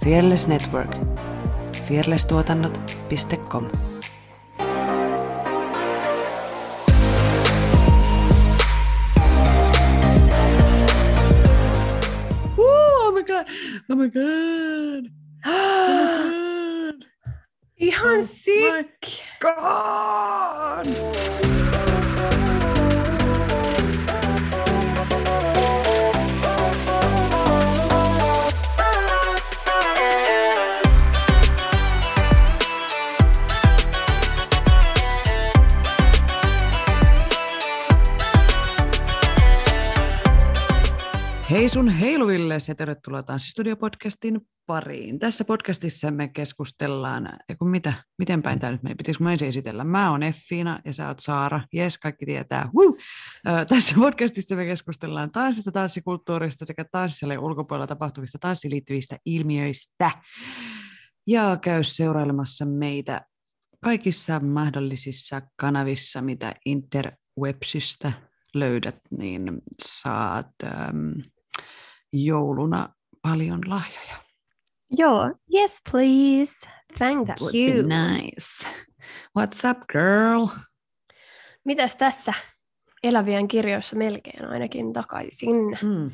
[0.00, 0.94] Fearless Network.
[1.88, 3.70] fearlesstuotannot.com
[12.58, 13.46] Oh my god!
[13.88, 15.10] Oh my god!
[15.44, 15.54] Oh
[16.26, 17.04] my god!
[17.78, 19.22] Ihan Oh sick!
[19.40, 21.27] God!
[41.50, 45.18] Hei sun heiluvilles ja tervetuloa Tanssistudio-podcastin pariin.
[45.18, 49.84] Tässä podcastissa me keskustellaan, kun mitä, miten päin tämä nyt meni, pitäisikö mä ensin esitellä?
[49.84, 51.60] Mä oon Effiina ja sä oot Saara.
[51.72, 52.70] Jes, kaikki tietää.
[52.76, 52.96] Woo!
[53.68, 60.10] Tässä podcastissa me keskustellaan tanssista, tanssikulttuurista sekä tanssisalien ulkopuolella tapahtuvista tanssiin liittyvistä ilmiöistä.
[61.26, 63.20] Ja käy seurailemassa meitä
[63.84, 68.12] kaikissa mahdollisissa kanavissa, mitä interwebsistä
[68.54, 71.14] löydät, niin saat äm,
[72.12, 72.88] jouluna
[73.22, 74.16] paljon lahjoja.
[74.90, 76.68] Joo, yes please.
[76.98, 77.82] Thank That would you.
[77.82, 78.66] be nice.
[79.38, 80.46] What's up, girl?
[81.64, 82.34] Mitäs tässä
[83.02, 85.78] elävien kirjoissa melkein ainakin takaisin.
[85.82, 86.10] Hmm.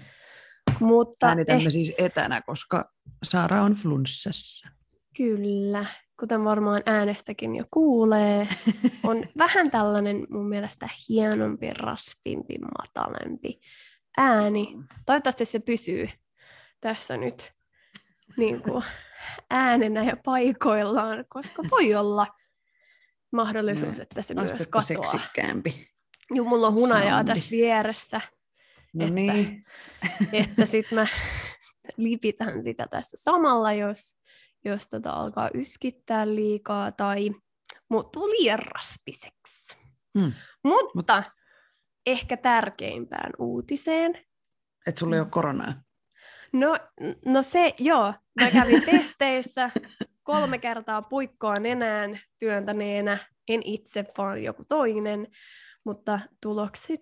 [0.80, 4.68] Mutta Äänitämme eh, siis etänä, koska Saara on flunssassa.
[5.16, 5.84] kyllä,
[6.20, 8.48] kuten varmaan äänestäkin jo kuulee,
[9.04, 13.60] on vähän tällainen mun mielestä hienompi, raspimpi, matalempi
[14.16, 14.76] ääni.
[15.06, 16.08] Toivottavasti se pysyy
[16.80, 17.52] tässä nyt
[18.36, 18.84] niin kuin
[19.50, 22.26] äänenä ja paikoillaan, koska voi olla
[23.32, 24.82] mahdollisuus, Niin, että se myös katoaa.
[24.82, 25.88] seksikkäämpi.
[26.30, 27.32] Joo, mulla on hunajaa soundi.
[27.34, 28.20] tässä vieressä,
[28.92, 29.64] No Että- niin.
[30.32, 31.06] että sitten mä
[31.96, 34.16] lipitän sitä tässä samalla, jos,
[34.64, 37.30] jos tota alkaa yskittää liikaa tai
[37.88, 39.78] muuttuu liian raspiseksi.
[40.18, 40.32] Hmm.
[40.94, 41.22] Mutta
[42.06, 44.18] ehkä tärkeimpään uutiseen.
[44.86, 45.74] Et sulla ei ole koronaa.
[46.52, 46.76] No,
[47.26, 48.14] no se, joo.
[48.40, 49.70] Mä kävin testeissä
[50.22, 53.18] kolme kertaa puikkoa nenään työntäneenä.
[53.48, 55.26] En itse, vaan joku toinen.
[55.84, 57.00] Mutta tulokset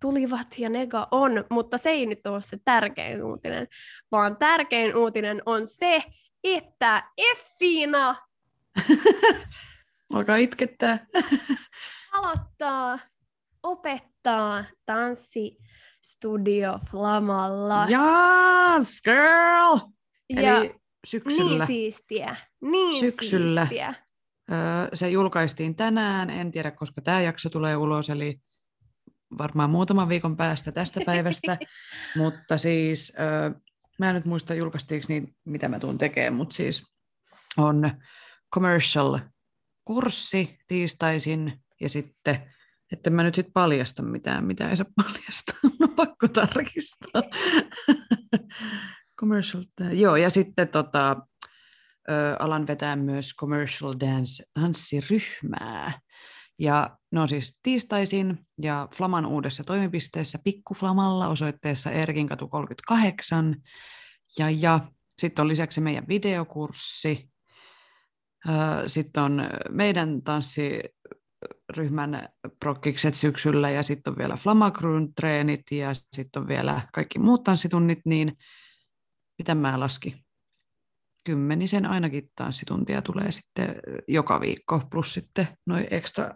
[0.00, 1.44] tulivat ja nega on.
[1.50, 3.68] Mutta se ei nyt ole se tärkein uutinen,
[4.12, 6.02] vaan tärkein uutinen on se,
[6.44, 7.02] että
[7.32, 8.16] Effiina
[10.14, 11.06] Alkaa itkettää.
[12.12, 12.98] aloittaa
[13.66, 17.86] opettaa tanssistudio Flamalla.
[17.88, 19.78] Yes, girl!
[20.28, 20.74] ja Eli
[21.06, 21.58] syksyllä.
[21.58, 22.36] Niin siistiä.
[22.60, 23.60] Niin Syksyllä.
[23.60, 23.94] siistiä.
[24.52, 28.40] Öö, se julkaistiin tänään, en tiedä koska tämä jakso tulee ulos, eli
[29.38, 31.58] varmaan muutaman viikon päästä tästä päivästä,
[32.18, 33.50] mutta siis öö,
[33.98, 36.96] mä en nyt muista julkaistiinko niitä, mitä mä tuun tekemään, mutta siis
[37.56, 37.90] on
[38.54, 39.18] commercial
[39.84, 42.52] kurssi tiistaisin ja sitten,
[42.92, 47.22] että mä nyt sitten paljasta mitään, mitä ei saa paljastaa, no pakko tarkistaa.
[49.20, 51.16] commercial, joo ja sitten tota,
[52.38, 56.00] alan vetää myös commercial dance tanssiryhmää.
[56.58, 63.56] Ja ne on siis tiistaisin ja Flaman uudessa toimipisteessä Pikkuflamalla osoitteessa Erkinkatu 38.
[64.38, 64.80] Ja, ja
[65.18, 67.30] sitten on lisäksi meidän videokurssi.
[68.86, 70.22] Sitten on meidän
[71.48, 72.28] tanssiryhmän
[72.60, 78.00] prokkikset syksyllä ja sitten on vielä Flamakruun treenit ja sitten on vielä kaikki muut tanssitunnit,
[78.04, 78.36] niin
[79.38, 80.26] mitä mä laskin?
[81.26, 83.74] kymmenisen ainakin tanssituntia tulee sitten
[84.08, 86.30] joka viikko, plus sitten noin ekstra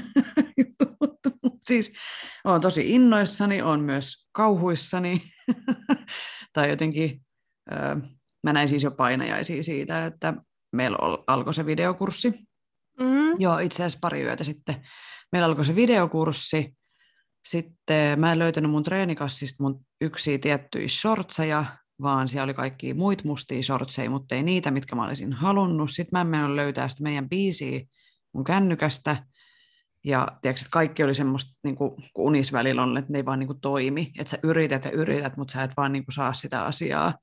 [0.58, 0.96] jutut.
[1.66, 1.92] Siis
[2.44, 5.22] olen tosi innoissani, on myös kauhuissani.
[6.54, 7.20] tai jotenkin,
[8.42, 10.34] mä näin siis jo painajaisia siitä, että
[10.72, 12.45] meillä alkoi se videokurssi.
[13.00, 13.40] Mm.
[13.40, 14.86] Joo, itse asiassa pari yötä sitten.
[15.32, 16.76] Meillä alkoi se videokurssi.
[17.48, 21.64] Sitten mä en löytänyt mun treenikassista mun yksiä tiettyjä shortseja,
[22.02, 25.90] vaan siellä oli kaikki muit mustia shortseja, mutta ei niitä, mitkä mä olisin halunnut.
[25.90, 27.80] Sitten mä en mennyt löytää sitä meidän biisiä
[28.32, 29.16] mun kännykästä.
[30.04, 33.24] Ja tiedätkö, että kaikki oli semmoista, niin kuin, kun unis välillä on, että ne ei
[33.24, 34.12] vaan niin kuin, toimi.
[34.18, 37.14] Että sä yrität ja yrität, mutta sä et vaan niin kuin, saa sitä asiaa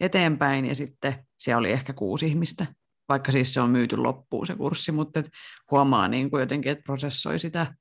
[0.00, 0.64] eteenpäin.
[0.64, 2.66] Ja sitten siellä oli ehkä kuusi ihmistä,
[3.08, 5.30] vaikka siis se on myyty loppuun se kurssi, mutta et
[5.70, 7.74] huomaa niin kuin jotenkin, että prosessoi sitä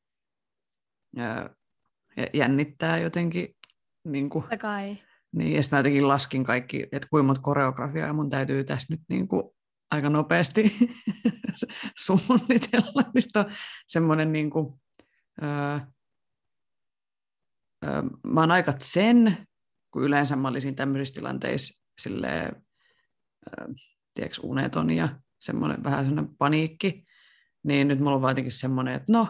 [1.15, 1.49] ja
[2.33, 3.55] jännittää jotenkin.
[4.03, 4.97] Niin kuin, Totta kai.
[5.31, 9.01] niin, ja sitten mä jotenkin laskin kaikki, että kuinka monta koreografiaa mun täytyy tässä nyt
[9.09, 9.43] niin kuin
[9.91, 10.77] aika nopeasti
[12.05, 13.45] suunnitella, mistä on
[13.87, 14.81] semmoinen niin kuin,
[15.43, 15.79] öö,
[17.85, 19.47] öö, mä oon aika sen,
[19.91, 22.63] kun yleensä mä olisin tämmöisissä tilanteissa silleen,
[23.47, 23.67] äh,
[24.13, 25.09] tiedätkö, uneton ja
[25.39, 27.05] semmoinen vähän semmoinen paniikki,
[27.63, 29.27] niin nyt mulla on jotenkin semmoinen, että no,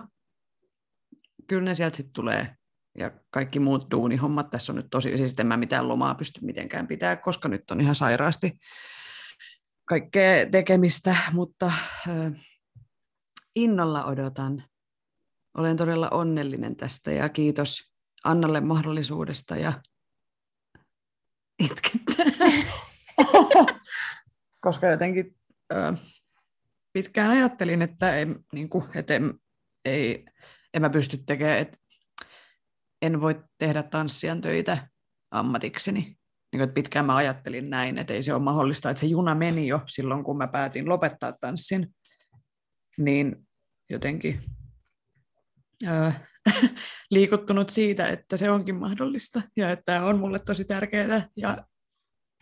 [1.47, 2.55] kyllä ne sieltä sitten tulee.
[2.97, 6.87] Ja kaikki muut duunihommat, tässä on nyt tosi, siis en mä mitään lomaa pysty mitenkään
[6.87, 8.57] pitää, koska nyt on ihan sairaasti
[9.85, 12.33] kaikkea tekemistä, mutta äh,
[13.55, 14.63] innolla odotan.
[15.57, 17.91] Olen todella onnellinen tästä ja kiitos
[18.23, 19.73] Annalle mahdollisuudesta ja
[21.59, 22.25] itkettää.
[24.61, 25.35] Koska jotenkin
[25.73, 26.01] äh,
[26.93, 29.33] pitkään ajattelin, että, ei, niin kuin, että en,
[29.85, 30.25] ei,
[30.73, 31.77] en mä pysty tekemään, että
[33.01, 34.87] en voi tehdä tanssijan töitä
[35.31, 36.17] ammatikseni.
[36.51, 39.67] Niin että pitkään mä ajattelin näin, että ei se ole mahdollista, että se juna meni
[39.67, 41.95] jo silloin, kun mä päätin lopettaa tanssin.
[42.97, 43.47] Niin
[43.89, 44.41] jotenkin
[45.87, 46.27] ää,
[47.11, 51.27] liikuttunut siitä, että se onkin mahdollista ja että on mulle tosi tärkeää.
[51.35, 51.57] Ja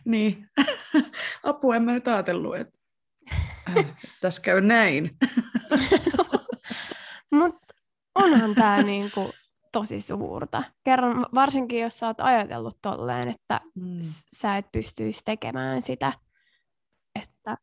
[0.04, 0.48] niin,
[1.42, 2.78] apua en mä nyt ajatellut, että
[3.78, 3.86] äh,
[4.20, 5.10] tässä käy näin.
[7.30, 7.74] Mutta
[8.14, 9.30] onhan tämä niinku
[9.72, 10.62] tosi suurta.
[10.84, 13.98] Kerran varsinkin, jos sä oot ajatellut tolleen, että mm.
[14.32, 16.12] sä et pystyisi tekemään sitä,
[17.22, 17.56] että,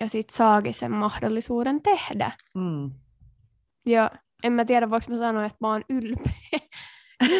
[0.00, 2.32] ja sit saakin sen mahdollisuuden tehdä.
[2.54, 2.90] Mm.
[3.86, 4.10] Ja
[4.42, 6.60] en mä tiedä, voiko mä sanoa, että mä oon ylpeä,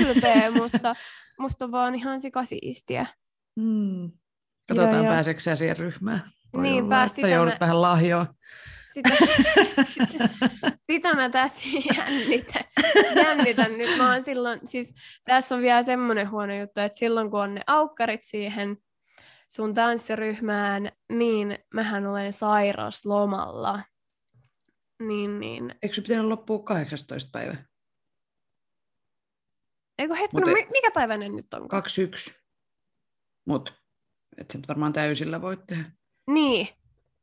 [0.01, 0.95] ylpeä mutta
[1.39, 3.07] musta on vaan ihan sikasiistiä.
[3.57, 4.13] Mm.
[4.69, 6.33] Katsotaan, pääseekö sä siihen ryhmään.
[6.53, 7.61] Voi Niinpä, olla, että joudut mä...
[7.61, 8.27] vähän lahjoa.
[8.93, 9.09] Sitä,
[9.95, 10.29] sitä,
[10.91, 12.65] sitä mä tässä jännitän.
[13.17, 13.99] jännitän nyt.
[13.99, 14.95] Mä oon silloin, siis
[15.25, 18.77] tässä on vielä semmoinen huono juttu, että silloin kun on ne aukkarit siihen
[19.49, 23.83] sun tanssiryhmään, niin mähän olen sairauslomalla.
[25.07, 25.75] Niin, niin.
[25.83, 27.31] Eikö se pitänyt loppua 18.
[27.33, 27.57] päivä?
[29.99, 31.69] Eikö hetki, no, e- mikä päivä ne nyt on?
[31.69, 32.35] 21.
[33.45, 33.73] Mutta
[34.39, 35.85] et sit varmaan täysillä voit tehdä.
[36.31, 36.69] Niin,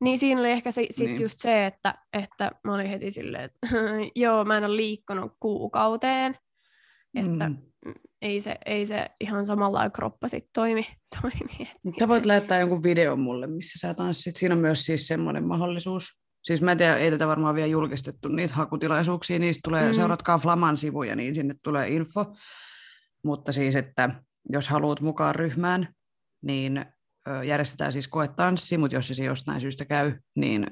[0.01, 1.21] niin siinä oli ehkä se, sit niin.
[1.21, 3.67] just se, että, että mä olin heti silleen, että
[4.15, 6.35] joo, mä en ole liikkunut kuukauteen,
[7.15, 7.57] että mm.
[8.21, 10.87] ei, se, ei se ihan samalla kroppa sitten toimi.
[11.21, 14.35] toimi Mutta voit lähettää jonkun videon mulle, missä sä tanssit.
[14.35, 16.23] Siinä on myös siis semmoinen mahdollisuus.
[16.43, 19.93] Siis mä en tiedä, ei tätä varmaan vielä julkistettu niitä hakutilaisuuksia, niistä tulee, mm.
[19.93, 22.35] seuratkaa Flaman sivuja, niin sinne tulee info.
[23.23, 24.09] Mutta siis, että
[24.49, 25.93] jos haluat mukaan ryhmään,
[26.41, 26.85] niin
[27.45, 30.67] järjestetään siis koetanssi, mutta jos se jostain syystä käy, niin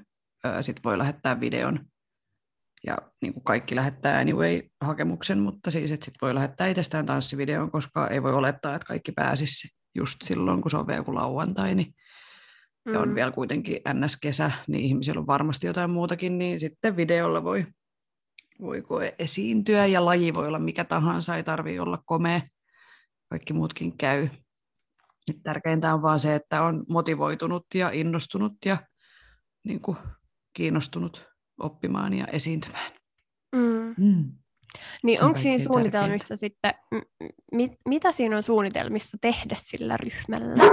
[0.61, 1.79] sitten voi lähettää videon.
[2.85, 7.71] Ja niin kuin kaikki lähettää anyway hakemuksen, mutta siis että sit voi lähettää itsestään tanssivideon,
[7.71, 11.75] koska ei voi olettaa, että kaikki pääsisi just silloin, kun se on vielä joku lauantai,
[11.75, 11.94] niin
[12.85, 12.94] mm.
[12.94, 13.15] ja on mm.
[13.15, 17.65] vielä kuitenkin NS-kesä, niin ihmisillä on varmasti jotain muutakin, niin sitten videolla voi,
[18.89, 22.41] voi esiintyä ja laji voi olla mikä tahansa, ei tarvitse olla komea,
[23.29, 24.27] kaikki muutkin käy.
[25.44, 28.77] Tärkeintä on vaan se, että on motivoitunut ja innostunut ja
[29.63, 29.97] niin kuin,
[30.53, 31.25] kiinnostunut
[31.59, 32.91] oppimaan ja esiintymään.
[33.56, 33.95] Mm.
[33.97, 34.31] Mm.
[35.03, 36.35] Niin onko siinä suunnitelmissa tärkeintä.
[36.35, 36.74] sitten,
[37.51, 40.63] mit, mitä siinä on suunnitelmissa tehdä sillä ryhmällä?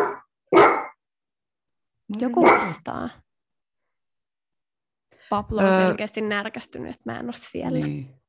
[2.18, 3.08] Joku vastaa.
[5.30, 7.78] Pablo on öö, selkeästi närkästynyt, että mä en ole siellä.
[7.78, 8.23] Niin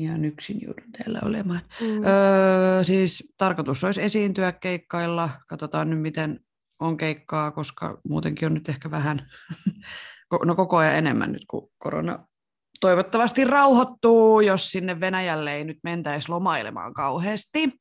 [0.00, 1.60] ihan yksin joudun täällä olemaan.
[1.80, 2.04] Mm.
[2.04, 5.30] Öö, siis tarkoitus olisi esiintyä keikkailla.
[5.48, 6.40] Katsotaan nyt, miten
[6.80, 9.30] on keikkaa, koska muutenkin on nyt ehkä vähän,
[10.44, 12.26] no koko ajan enemmän nyt, kun korona
[12.80, 17.72] toivottavasti rauhoittuu, jos sinne Venäjälle ei nyt mentäisi lomailemaan kauheasti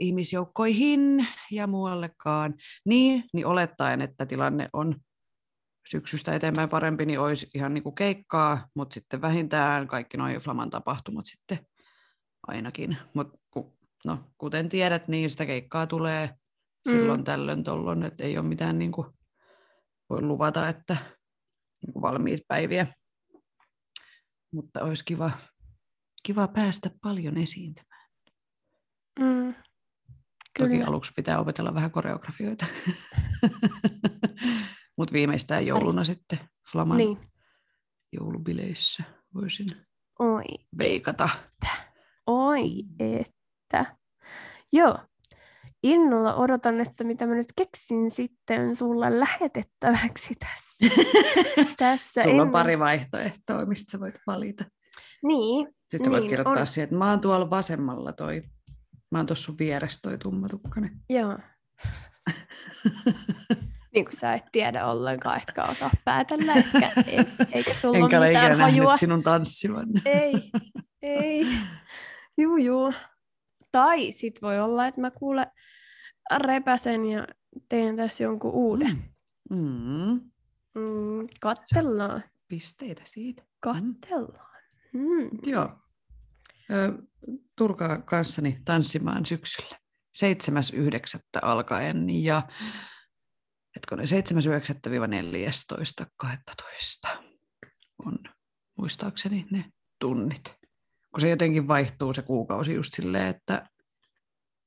[0.00, 2.54] ihmisjoukkoihin ja muuallekaan.
[2.84, 4.96] Niin, niin olettaen, että tilanne on
[5.90, 10.70] syksystä eteenpäin parempi, niin olisi ihan niin kuin keikkaa, mutta sitten vähintään kaikki noin Flaman
[10.70, 11.58] tapahtumat sitten
[12.46, 12.96] ainakin.
[13.14, 13.38] Mutta
[14.04, 16.92] no, kuten tiedät, niin sitä keikkaa tulee mm.
[16.92, 19.06] silloin tällöin tollon, että ei ole mitään niin kuin,
[20.10, 20.96] voi luvata, että
[21.86, 22.86] niin kuin valmiit päiviä.
[24.52, 25.30] Mutta olisi kiva,
[26.22, 28.08] kiva päästä paljon esiintymään.
[29.20, 29.54] Mm.
[30.58, 32.66] Toki aluksi pitää opetella vähän koreografioita.
[34.98, 36.04] Mutta viimeistään jouluna Ari.
[36.04, 36.38] sitten
[36.72, 37.18] Flaman niin.
[38.12, 39.02] joulubileissä
[39.34, 39.66] voisin
[40.18, 40.44] Oi.
[40.78, 41.28] veikata.
[41.44, 41.68] Että.
[42.26, 43.96] Oi, että.
[44.72, 44.98] Joo.
[45.82, 50.86] Innolla odotan, että mitä mä nyt keksin sitten sulle lähetettäväksi tässä.
[51.76, 54.64] tässä Sulla on pari vaihtoehtoa, mistä sä voit valita.
[55.22, 55.66] Niin.
[55.66, 56.66] Sitten sä voit niin, kirjoittaa on...
[56.66, 58.42] siihen, että mä oon tuolla vasemmalla toi,
[59.10, 61.00] mä oon tuossa sun vieressä toi tummatukkainen.
[61.10, 61.38] Joo.
[63.94, 67.18] niin kuin sä et tiedä ollenkaan, etkä osaa päätellä, etkä, ei,
[67.52, 68.96] eikä sulla Enkä ole mitään hajua.
[68.96, 69.86] sinun tanssivan.
[70.04, 70.50] Ei,
[71.02, 71.46] ei.
[72.38, 72.92] Juu, juu.
[73.72, 75.46] Tai sit voi olla, että mä kuule
[76.36, 77.26] repäsen ja
[77.68, 79.04] teen tässä jonkun uuden.
[79.50, 79.56] Mm.
[79.56, 80.20] Mm.
[80.74, 83.42] Mm, kattellaan, Pisteitä siitä.
[83.60, 84.62] kattellaan.
[84.92, 85.30] Mm.
[85.46, 85.70] Joo.
[86.70, 86.92] Ö,
[87.56, 89.76] Turkaa kanssani tanssimaan syksyllä.
[90.12, 91.20] 7.9.
[91.42, 92.42] alkaen ja
[93.78, 94.06] hetkonen
[97.08, 97.18] 7.9.14.12
[98.06, 98.18] on
[98.78, 99.64] muistaakseni ne
[100.00, 100.54] tunnit.
[101.10, 103.68] Kun se jotenkin vaihtuu se kuukausi just silleen, että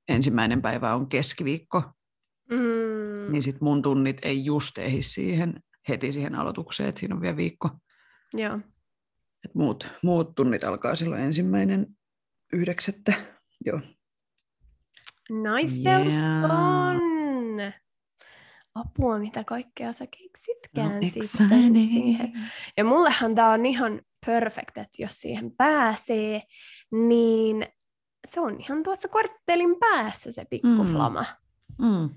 [0.10, 1.84] ensimmäinen päivä on keskiviikko,
[2.52, 3.32] Mm.
[3.32, 7.38] niin sit mun tunnit ei just ehdi siihen heti siihen aloitukseen, että siinä on vielä
[7.38, 7.70] viikko.
[8.34, 8.60] Joo.
[9.46, 11.88] Et muut, muut tunnit alkaa silloin ensimmäinen
[12.54, 13.14] yhdeksättä.
[13.66, 13.80] Joo.
[15.30, 16.08] Nice Yeah.
[16.08, 17.82] yeah.
[18.76, 21.90] Apua, mitä kaikkea sä keksitkään No, sitten exciting.
[21.90, 22.34] siihen.
[22.78, 26.42] Ja mullehan tää on ihan perfect, että jos siihen pääsee,
[26.92, 27.66] niin
[28.28, 31.26] se on ihan tuossa korttelin päässä se pikkuflama.
[31.80, 32.10] Mm.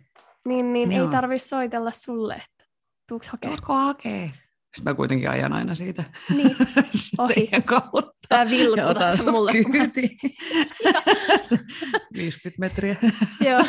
[0.49, 2.65] Niin, niin ei tarvi soitella sulle, että
[3.09, 3.51] tuuks hakee.
[3.51, 4.27] Tuutko hakee?
[4.75, 6.05] Sitten mä kuitenkin ajan aina siitä
[6.37, 6.57] Niin,
[7.19, 7.35] Ohi.
[7.35, 8.11] teidän kautta.
[8.31, 9.53] Ja vilkutat sut mulle.
[9.73, 10.19] kyytiin.
[11.43, 11.59] Se
[12.17, 12.97] 50 metriä.
[13.41, 13.65] Joo,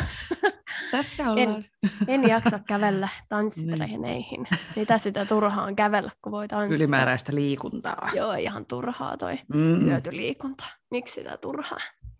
[0.90, 1.64] Tässä ollaan.
[2.08, 4.46] en jaksa kävellä tanssitreeneihin.
[4.76, 6.76] Mitä sitä turhaan kävellä, kun voi tanssia.
[6.76, 8.10] Ylimääräistä liikuntaa.
[8.14, 9.80] Joo, ihan turhaa toi Mm.
[9.84, 10.64] hyötyliikunta.
[10.90, 11.78] Miksi sitä turhaa?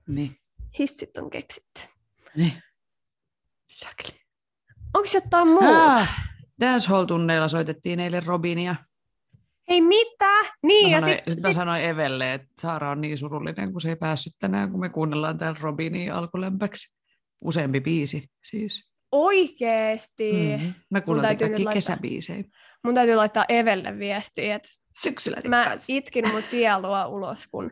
[0.09, 0.37] Niin.
[0.78, 1.81] Hissit on keksitty.
[2.37, 2.62] niin.
[3.66, 4.21] Säkli.
[4.95, 5.95] Onko jotain muuta?
[5.95, 6.19] Ah,
[6.61, 8.75] dancehall-tunneilla soitettiin eilen Robinia.
[9.69, 10.31] Ei mitä?
[10.63, 13.81] Niin, Mä ja sanoin, sitten sit, mä sanoin Evelle, että Saara on niin surullinen, kun
[13.81, 16.97] se ei päässyt tänään, kun me kuunnellaan täällä Robinia alkulämpäksi.
[17.45, 18.91] Useampi biisi siis.
[19.13, 20.75] oikeesti Mm-hmm.
[20.91, 22.45] Täytyy nyt kaikki laittaa- kesäbiisejä.
[22.85, 24.69] mun täytyy laittaa Evelle viestiä, että
[25.03, 25.85] Syksyllä mä tikkaas.
[25.88, 27.71] itkin mun sielua ulos, kun,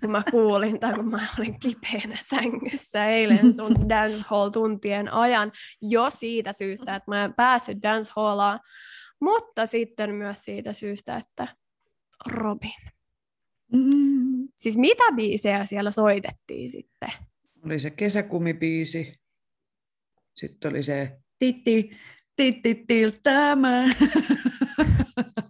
[0.00, 6.52] kun mä kuulin tai kun mä olin kipeänä sängyssä eilen sun dancehall-tuntien ajan jo siitä
[6.52, 8.60] syystä, että mä en päässyt dancehallaan,
[9.20, 11.48] mutta sitten myös siitä syystä, että
[12.26, 12.74] Robin.
[13.72, 14.48] Mm.
[14.56, 17.08] Siis mitä biisejä siellä soitettiin sitten?
[17.64, 19.14] Oli se kesäkumibiisi.
[20.36, 21.90] Sitten oli se titti,
[22.36, 23.82] titti, tiltämä.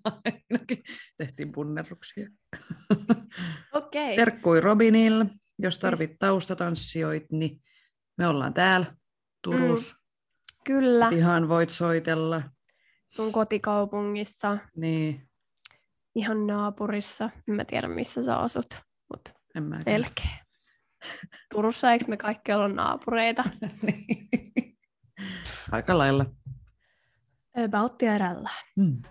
[0.04, 0.82] Ainakin
[1.16, 2.28] tehtiin punnerruksia.
[3.72, 4.16] Okei.
[4.16, 5.26] Terkkui Robinille.
[5.58, 7.62] Jos Siis- tarvit taustatanssijoit, niin
[8.18, 8.96] me ollaan täällä
[9.42, 9.96] Turussa.
[10.64, 12.42] Kyllä, Ihan voit soitella.
[13.08, 15.28] sun kotikaupungissa, Niin,
[16.14, 17.30] ihan naapurissa.
[17.48, 18.66] En mä tiedä, missä sä asut,
[19.12, 20.30] mutta en mä melkein.
[21.54, 23.44] Turussa eikö me kaikki olla naapureita?
[25.72, 26.26] Aika lailla.
[27.64, 28.50] About tiedällä.
[28.76, 29.02] Mm.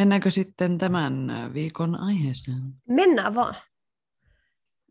[0.00, 2.62] Mennäänkö sitten tämän viikon aiheeseen?
[2.88, 3.54] Mennään vaan.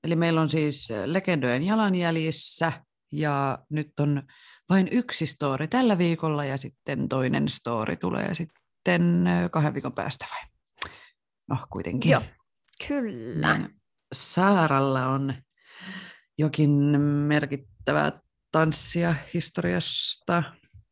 [0.04, 2.72] Eli meillä on siis legendojen jalanjäljissä
[3.12, 4.24] ja nyt on
[4.70, 10.50] vain yksi story tällä viikolla ja sitten toinen story tulee sitten kahden viikon päästä vai?
[11.50, 12.12] No kuitenkin.
[12.12, 12.22] Joo,
[12.88, 13.58] kyllä.
[13.58, 13.70] Niin
[14.14, 15.34] Saaralla on
[16.38, 16.72] jokin
[17.28, 18.20] merkittävää
[18.52, 20.44] tanssia historiasta,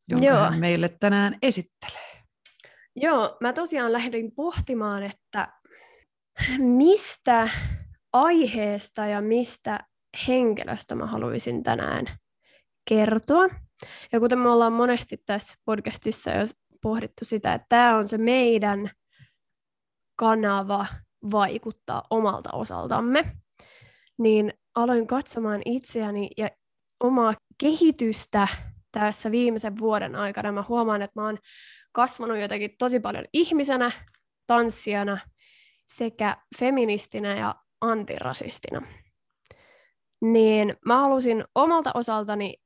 [0.09, 0.39] jonka Joo.
[0.39, 2.06] hän meille tänään esittelee.
[2.99, 5.47] Joo, mä tosiaan lähdin pohtimaan, että
[6.57, 7.49] mistä
[8.13, 9.79] aiheesta ja mistä
[10.27, 12.05] henkilöstä mä haluaisin tänään
[12.89, 13.47] kertoa.
[14.11, 16.45] Ja kuten me ollaan monesti tässä podcastissa jo
[16.81, 18.89] pohdittu sitä, että tämä on se meidän
[20.15, 20.85] kanava
[21.31, 23.35] vaikuttaa omalta osaltamme,
[24.17, 26.49] niin aloin katsomaan itseäni ja
[26.99, 28.47] omaa kehitystä
[28.91, 30.51] tässä viimeisen vuoden aikana.
[30.51, 31.37] Mä huomaan, että mä oon
[31.97, 33.91] kasvanut jotenkin tosi paljon ihmisenä,
[34.47, 35.17] tanssijana
[35.85, 38.81] sekä feministinä ja antirasistina.
[40.21, 42.57] Niin mä halusin omalta osaltani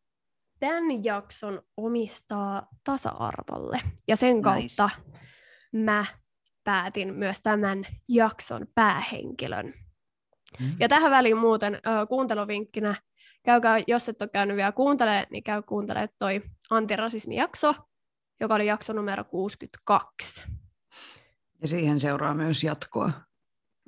[0.59, 3.81] tämän jakson omistaa tasa-arvolle.
[4.07, 5.19] Ja sen kautta Nice.
[5.73, 6.05] mä
[6.63, 9.73] päätin myös tämän jakson päähenkilön.
[10.59, 10.75] Mm.
[10.79, 12.95] Ja tähän väliin muuten ö, kuunteluvinkkinä,
[13.43, 17.73] käykää, jos et ole käynyt vielä kuuntelemaan, niin käy kuuntelemaan toi antirasismi-jakso,
[18.41, 20.43] joka oli jakso numero 62.
[21.61, 23.11] Ja siihen seuraa myös jatkoa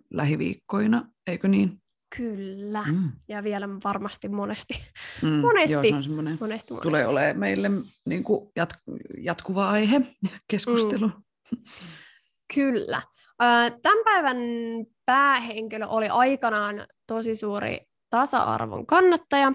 [0.09, 1.81] lähiviikkoina, eikö niin?
[2.17, 2.83] Kyllä.
[2.83, 3.11] Mm.
[3.27, 4.85] Ja vielä varmasti monesti.
[5.21, 5.29] Mm.
[5.29, 5.73] Monesti.
[5.73, 6.87] Joo, se on semmoinen, monesti, monesti.
[6.87, 7.71] tulee olemaan meille
[8.05, 10.01] niin kuin jat- jatkuva aihe,
[10.47, 11.07] keskustelu.
[11.07, 11.63] Mm.
[12.55, 13.01] Kyllä.
[13.81, 14.37] Tämän päivän
[15.05, 17.77] päähenkilö oli aikanaan tosi suuri
[18.09, 19.53] tasa-arvon kannattaja,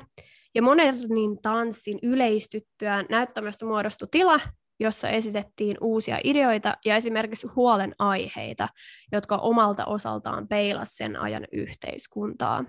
[0.54, 4.40] ja modernin tanssin yleistyttyään näyttämöstä muodostui tila,
[4.80, 8.68] jossa esitettiin uusia ideoita ja esimerkiksi huolenaiheita,
[9.12, 12.64] jotka omalta osaltaan peilas sen ajan yhteiskuntaa.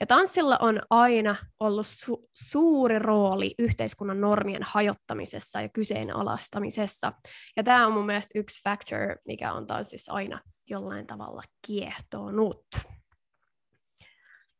[0.00, 7.12] Ja tanssilla on aina ollut su- suuri rooli yhteiskunnan normien hajottamisessa ja kyseenalaistamisessa.
[7.56, 10.40] Ja tämä on mun mielestä yksi factor, mikä on tanssissa aina
[10.70, 12.66] jollain tavalla kiehtonut.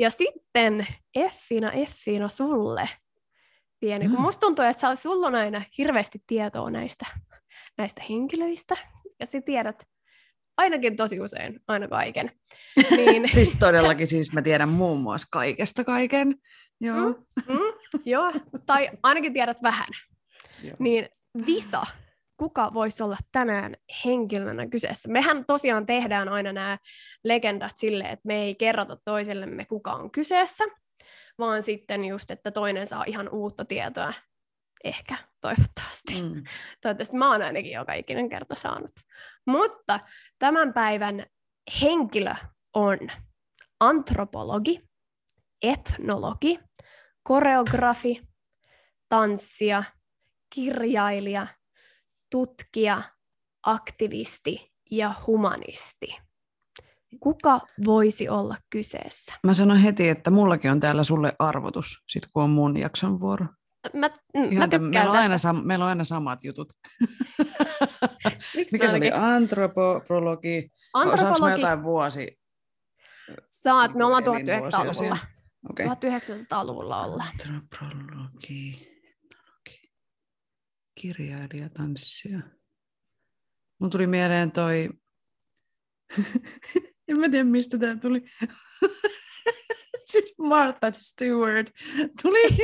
[0.01, 2.89] Ja sitten Effina, Effina sulle
[3.81, 4.15] pieni, mm.
[4.15, 7.07] kun musta tuntuu, että sulla on aina hirveästi tietoa näistä,
[7.79, 8.77] näistä henkilöistä,
[9.21, 9.85] ja sä tiedät
[10.59, 12.31] ainakin tosi usein, aina kaiken.
[12.97, 13.29] Niin...
[13.35, 16.35] siis todellakin, siis mä tiedän muun muassa kaikesta kaiken.
[16.81, 16.97] Joo.
[16.97, 17.15] Mm,
[17.49, 17.73] mm,
[18.05, 18.33] joo,
[18.67, 19.89] tai ainakin tiedät vähän.
[20.63, 20.77] Joo.
[20.79, 21.09] Niin
[21.47, 21.87] Visa,
[22.37, 25.09] kuka voisi olla tänään henkilönä kyseessä?
[25.09, 26.79] Mehän tosiaan tehdään aina nämä
[27.25, 30.65] legendat silleen, että me ei kerrota toisellemme, kuka on kyseessä,
[31.39, 34.13] vaan sitten just, että toinen saa ihan uutta tietoa.
[34.85, 36.23] Ehkä, toivottavasti.
[36.23, 36.43] Mm.
[36.83, 38.91] Toivottavasti mä oon ainakin joka ikinen kerta saanut.
[39.47, 40.01] Mutta
[40.39, 41.27] tämän päivän
[41.81, 42.35] henkilö
[42.75, 42.99] on
[43.81, 44.89] antropologi,
[45.63, 46.59] etnologi,
[47.23, 48.23] koreografi,
[49.09, 49.85] tanssija,
[50.55, 51.47] kirjailija,
[52.31, 53.03] tutkija,
[53.67, 56.28] aktivisti ja humanisti.
[57.21, 59.33] Kuka voisi olla kyseessä?
[59.45, 63.47] Mä sanon heti, että mullakin on täällä sulle arvotus, sit kun on mun jakson vuoro.
[63.93, 64.11] Mä,
[64.59, 66.73] mä tämän, meillä, on aina sam- meillä on aina samat jutut.
[68.73, 69.11] Mikä se oli?
[69.13, 70.71] Antropologi.
[70.95, 71.21] Antropologi.
[71.21, 72.41] Saanko jotain vuosi?
[73.51, 75.19] Saat, me ollaan 1900-luvulla.
[75.71, 75.87] Okay.
[75.87, 77.25] 1900-luvulla olla.
[77.33, 78.89] Antropologi.
[80.95, 82.39] Kirjailija, tanssija.
[83.79, 84.89] Mun tuli mieleen toi
[87.09, 88.25] en mä tiedä, mistä tämä tuli.
[90.11, 91.71] siis Martha Stewart
[92.23, 92.49] tuli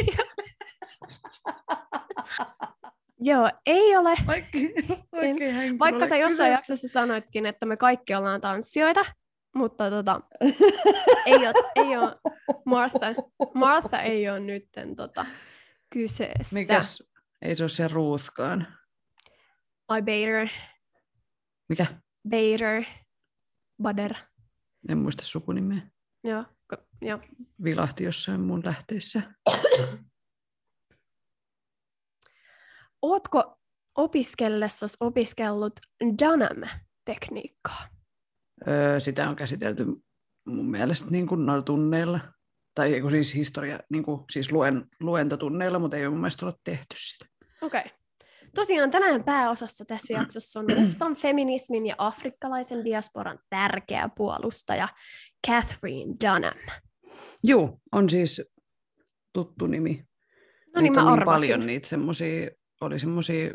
[3.21, 4.15] Joo, ei ole.
[4.27, 4.59] Vaikka,
[5.23, 6.49] en, vaikka sä jossain kyseessä.
[6.49, 9.05] jaksossa sanoitkin, että me kaikki ollaan tanssijoita,
[9.55, 10.21] mutta tota,
[11.27, 12.17] ei, ole, ei ole
[12.65, 13.07] Martha,
[13.55, 15.27] Martha ei ole nytten tota,
[15.93, 16.55] kyseessä.
[16.55, 17.03] Mikäs?
[17.43, 18.67] Ei se ole se Ruthkaan.
[19.99, 20.49] I Bader.
[21.69, 21.87] Mikä?
[22.29, 22.85] Bader.
[23.83, 24.15] Bader.
[24.89, 25.81] En muista sukunimeä.
[26.25, 26.45] Joo,
[27.03, 27.19] joo.
[27.65, 29.23] Vilahti jossain mun lähteissä.
[33.03, 33.59] Ootko
[33.95, 35.81] opiskellessasi opiskellut
[36.23, 37.89] Dunham-tekniikkaa?
[38.69, 39.87] Öö, sitä on käsitelty
[40.47, 42.21] mun mielestä niin kuin noilla tunneilla.
[42.75, 46.97] Tai siis historia, niin kuin, siis luen, luentotunneilla, mutta ei ole mun mielestä ole tehty
[46.99, 47.27] sitä.
[47.63, 47.81] Okei.
[47.81, 48.04] Okay.
[48.55, 54.89] Tosiaan tänään pääosassa tässä jaksossa on mustan feminismin ja afrikkalaisen diasporan tärkeä puolustaja
[55.47, 56.81] Catherine Dunham.
[57.45, 58.43] Joo, on siis
[59.33, 60.05] tuttu nimi.
[60.75, 63.51] No niin, mä on niin paljon niitä semmoisia, oli semmoisia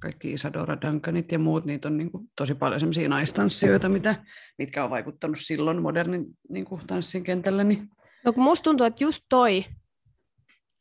[0.00, 4.24] kaikki Isadora Duncanit ja muut, niitä on niin kuin tosi paljon semmoisia naistanssijoita, mitä,
[4.58, 7.64] mitkä on vaikuttanut silloin modernin niin kuin tanssin kentällä.
[7.64, 7.88] Niin...
[8.24, 9.64] No kun musta tuntuu, että just toi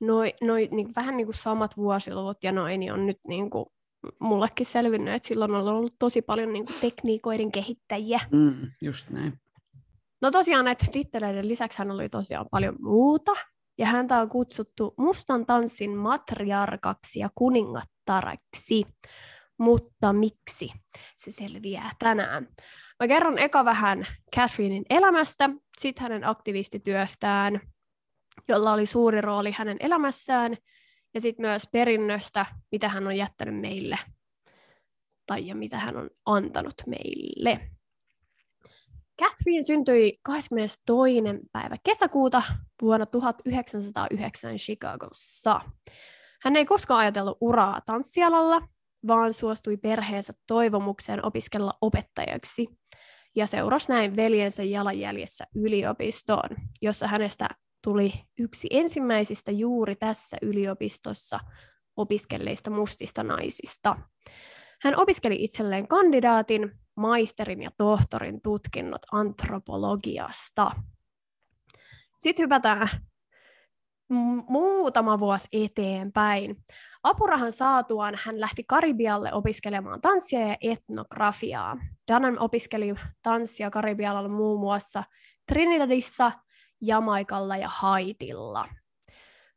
[0.07, 3.65] noi, noi, niin vähän niin kuin samat vuosiluvut ja noin niin on nyt niin kuin
[4.19, 8.19] mullekin selvinnyt, että silloin on ollut tosi paljon niin kuin tekniikoiden kehittäjiä.
[8.31, 9.33] Mm, just näin.
[10.21, 13.31] No tosiaan näiden titteleiden lisäksi hän oli tosiaan paljon muuta,
[13.77, 18.85] ja häntä on kutsuttu mustan tanssin matriarkaksi ja kuningattaraksi.
[19.57, 20.71] Mutta miksi?
[21.17, 22.47] Se selviää tänään.
[22.99, 24.03] Mä kerron eka vähän
[24.35, 27.59] Catherinein elämästä, sitten hänen aktivistityöstään,
[28.47, 30.55] jolla oli suuri rooli hänen elämässään,
[31.13, 33.99] ja sitten myös perinnöstä, mitä hän on jättänyt meille,
[35.25, 37.69] tai ja mitä hän on antanut meille.
[39.21, 41.21] Catherine syntyi 22.
[41.51, 42.41] päivä kesäkuuta
[42.81, 45.61] vuonna 1909 Chicagossa.
[46.43, 48.67] Hän ei koskaan ajatellut uraa tanssialalla,
[49.07, 52.67] vaan suostui perheensä toivomukseen opiskella opettajaksi
[53.35, 56.49] ja seurasi näin veljensä jalanjäljessä yliopistoon,
[56.81, 57.47] jossa hänestä
[57.83, 61.39] tuli yksi ensimmäisistä juuri tässä yliopistossa
[61.97, 63.95] opiskelleista mustista naisista.
[64.81, 70.71] Hän opiskeli itselleen kandidaatin, maisterin ja tohtorin tutkinnot antropologiasta.
[72.19, 72.87] Sitten hypätään
[74.49, 76.63] muutama vuosi eteenpäin.
[77.03, 81.77] Apurahan saatuaan hän lähti Karibialle opiskelemaan tanssia ja etnografiaa.
[82.11, 85.03] Dunham opiskeli tanssia Karibialla muun muassa
[85.47, 86.31] Trinidadissa,
[86.85, 88.69] Jamaikalla ja Haitilla.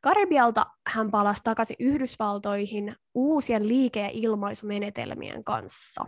[0.00, 6.04] Karibialta hän palasi takaisin Yhdysvaltoihin uusien liike- ja ilmaisumenetelmien kanssa.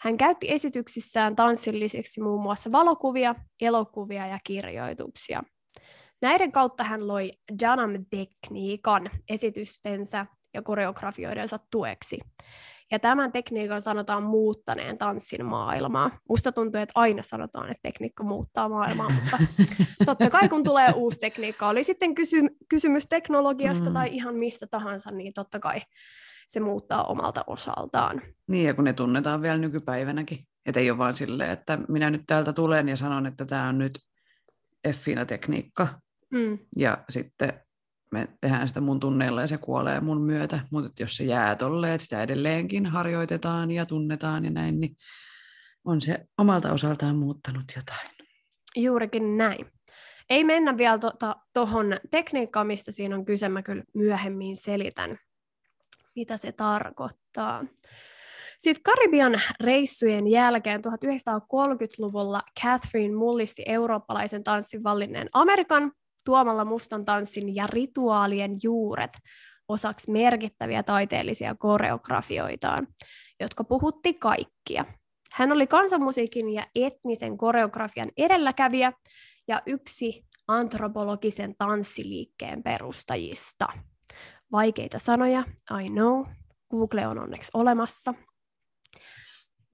[0.00, 5.42] Hän käytti esityksissään tanssillisiksi muun muassa valokuvia, elokuvia ja kirjoituksia.
[6.22, 7.32] Näiden kautta hän loi
[7.62, 12.20] Janam-tekniikan esitystensä ja koreografioidensa tueksi.
[12.90, 16.10] Ja tämän tekniikan sanotaan muuttaneen tanssin maailmaa.
[16.28, 19.38] Musta tuntuu, että aina sanotaan, että tekniikka muuttaa maailmaa, mutta
[20.06, 23.94] totta kai kun tulee uusi tekniikka, oli sitten kysy- kysymys teknologiasta mm.
[23.94, 25.80] tai ihan mistä tahansa, niin totta kai
[26.48, 28.22] se muuttaa omalta osaltaan.
[28.48, 30.38] Niin, ja kun ne tunnetaan vielä nykypäivänäkin.
[30.66, 33.78] Että ei ole vaan silleen, että minä nyt täältä tulen ja sanon, että tämä on
[33.78, 33.98] nyt
[34.88, 35.88] F-tekniikka.
[36.32, 36.58] Mm.
[36.76, 37.60] Ja sitten
[38.12, 40.60] me tehdään sitä mun tunneilla ja se kuolee mun myötä.
[40.70, 44.96] Mutta jos se jää tolleen, että sitä edelleenkin harjoitetaan ja tunnetaan ja näin, niin
[45.84, 48.08] on se omalta osaltaan muuttanut jotain.
[48.76, 49.66] Juurikin näin.
[50.30, 50.98] Ei mennä vielä
[51.54, 53.48] tuohon tota, tekniikkaan, mistä siinä on kyse.
[53.48, 55.18] Mä kyllä myöhemmin selitän,
[56.16, 57.64] mitä se tarkoittaa.
[58.58, 65.92] Sitten Karibian reissujen jälkeen 1930-luvulla Catherine mullisti eurooppalaisen tanssin vallinneen Amerikan
[66.26, 69.10] tuomalla mustan tanssin ja rituaalien juuret
[69.68, 72.86] osaksi merkittäviä taiteellisia koreografioitaan,
[73.40, 74.84] jotka puhutti kaikkia.
[75.32, 78.92] Hän oli kansanmusiikin ja etnisen koreografian edelläkävijä
[79.48, 83.66] ja yksi antropologisen tanssiliikkeen perustajista.
[84.52, 85.44] Vaikeita sanoja,
[85.84, 86.24] I know.
[86.70, 88.14] Google on onneksi olemassa.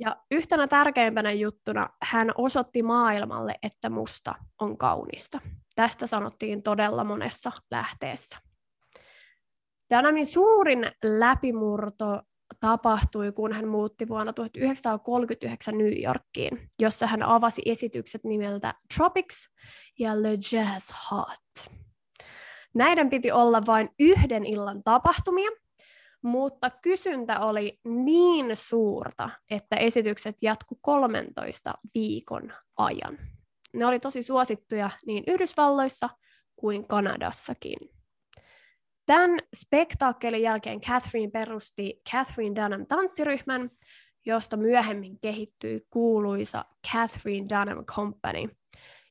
[0.05, 5.38] Ja yhtenä tärkeimpänä juttuna hän osoitti maailmalle, että musta on kaunista.
[5.75, 8.38] Tästä sanottiin todella monessa lähteessä.
[9.91, 12.21] Danamin suurin läpimurto
[12.61, 19.49] tapahtui, kun hän muutti vuonna 1939 New Yorkiin, jossa hän avasi esitykset nimeltä Tropics
[19.99, 21.79] ja Le Jazz Hot.
[22.75, 25.51] Näiden piti olla vain yhden illan tapahtumia,
[26.23, 33.19] mutta kysyntä oli niin suurta, että esitykset jatku 13 viikon ajan.
[33.73, 36.09] Ne oli tosi suosittuja niin Yhdysvalloissa
[36.57, 37.79] kuin Kanadassakin.
[39.07, 43.71] Tämän spektaakkelin jälkeen Catherine perusti Catherine Dunham tanssiryhmän,
[44.27, 48.49] josta myöhemmin kehittyi kuuluisa Catherine Dunham Company,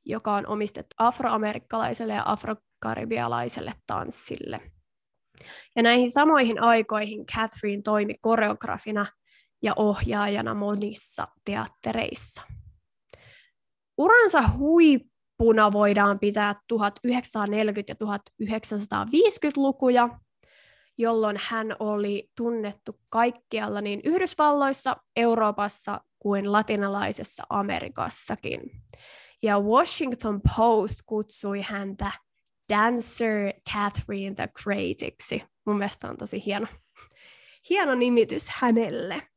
[0.06, 4.72] joka on omistettu afroamerikkalaiselle ja afrokaribialaiselle tanssille.
[5.76, 9.06] Ja näihin samoihin aikoihin Catherine toimi koreografina
[9.64, 12.42] ja ohjaajana monissa teattereissa.
[13.98, 16.78] Uransa huippuna voidaan pitää 1940-
[17.88, 20.10] ja 1950-lukuja,
[20.98, 28.62] jolloin hän oli tunnettu kaikkialla niin Yhdysvalloissa, Euroopassa kuin latinalaisessa Amerikassakin.
[29.44, 32.12] Ja Washington Post kutsui häntä
[32.72, 35.44] Dancer Catherine the Greatiksi.
[35.66, 36.68] Mun mielestä on tosi hieno,
[37.70, 39.28] hieno nimitys hänelle.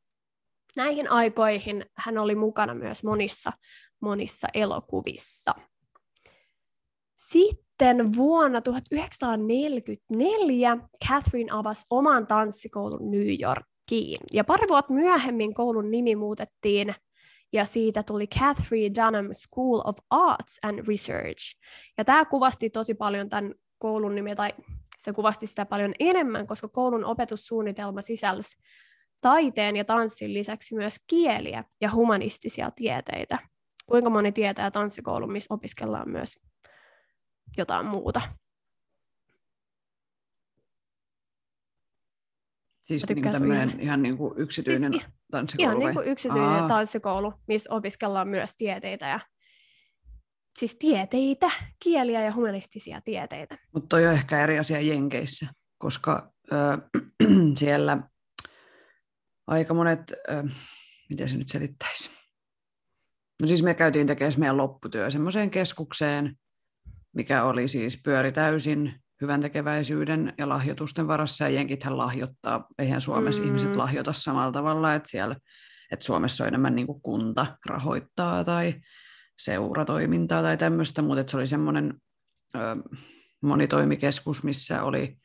[0.77, 3.53] Näihin aikoihin hän oli mukana myös monissa,
[4.01, 5.55] monissa elokuvissa.
[7.17, 10.77] Sitten vuonna 1944
[11.09, 14.21] Catherine avasi oman tanssikoulun New Yorkiin.
[14.33, 16.95] Ja pari vuotta myöhemmin koulun nimi muutettiin
[17.55, 21.59] ja siitä tuli Catherine Dunham School of Arts and Research.
[21.99, 24.51] Ja tämä kuvasti tosi paljon tämän koulun nimiä, tai
[24.99, 28.57] se kuvasti sitä paljon enemmän, koska koulun opetussuunnitelma sisälsi
[29.21, 33.39] taiteen ja tanssin lisäksi myös kieliä ja humanistisia tieteitä.
[33.87, 36.35] Kuinka moni tietää tanssikoulun, missä opiskellaan myös
[37.57, 38.21] jotain muuta?
[42.85, 45.71] Siis niin tämmöinen ihan niin kuin yksityinen siis, tanssikoulu?
[45.71, 46.69] Ihan niin kuin yksityinen Aa.
[46.69, 49.21] tanssikoulu, missä opiskellaan myös tieteitä ja
[50.59, 51.51] siis tieteitä,
[51.83, 53.59] kieliä ja humanistisia tieteitä.
[53.75, 55.47] Mutta toi on ehkä eri asia Jenkeissä,
[55.79, 56.79] koska äh,
[57.59, 57.99] siellä
[59.47, 60.45] aika monet, äh,
[61.09, 62.11] miten se nyt selittäisi?
[63.43, 66.37] No siis me käytiin tekemään meidän lopputyö semmoiseen keskukseen,
[67.15, 73.43] mikä oli siis pyöri täysin hyvän tekeväisyyden ja lahjoitusten varassa, ja jenkithän lahjoittaa, eihän Suomessa
[73.43, 73.49] mm.
[73.49, 75.37] ihmiset lahjoita samalla tavalla, että siellä
[75.91, 78.75] että Suomessa on enemmän niin kuin kunta rahoittaa tai
[79.39, 81.95] seuratoimintaa tai tämmöistä, mutta se oli semmoinen
[82.55, 82.59] ö,
[83.43, 85.17] monitoimikeskus, missä oli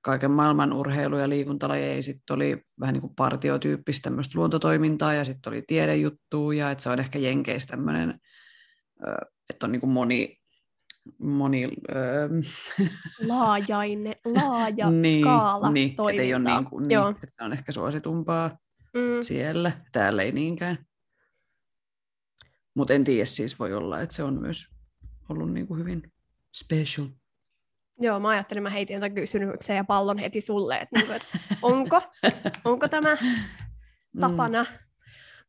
[0.00, 5.52] kaiken maailman urheilu- ja liikuntalajeja, sitten oli vähän niin kuin partiotyyppistä tämmöistä luontotoimintaa, ja sitten
[5.52, 8.20] oli tiedejuttuja, ja että se on ehkä Jenkeissä tämmöinen,
[9.50, 10.36] että on niin kuin moni
[11.18, 11.68] moni...
[11.94, 12.28] Öö...
[13.26, 16.24] Laajainen, laaja niin, skaala niin, toimintaa.
[16.24, 18.58] Ei ole niin kuin, niin, että se on ehkä suositumpaa
[18.94, 19.22] mm.
[19.22, 19.72] siellä.
[19.92, 20.86] Täällä ei niinkään.
[22.74, 24.64] Mutta en tiedä, siis voi olla, että se on myös
[25.28, 26.12] ollut niin kuin hyvin
[26.54, 27.06] special.
[28.00, 32.02] Joo, mä ajattelin, mä heitin jotain kysymyksen ja pallon heti sulle, että, niin että onko,
[32.64, 34.20] onko tämä mm.
[34.20, 34.62] tapana.
[34.62, 34.78] Mm.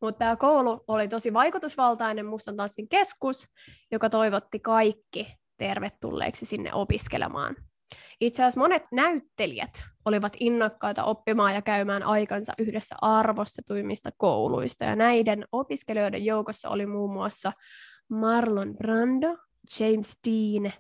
[0.02, 3.48] Mutta tämä koulu oli tosi vaikutusvaltainen mustan tanssin keskus,
[3.92, 7.56] joka toivotti kaikki tervetulleeksi sinne opiskelemaan.
[8.22, 15.46] Itse asiassa monet näyttelijät olivat innokkaita oppimaan ja käymään aikansa yhdessä arvostetuimmista kouluista, ja näiden
[15.52, 17.52] opiskelijoiden joukossa oli muun muassa
[18.10, 19.38] Marlon Brando,
[19.80, 20.74] James Dean,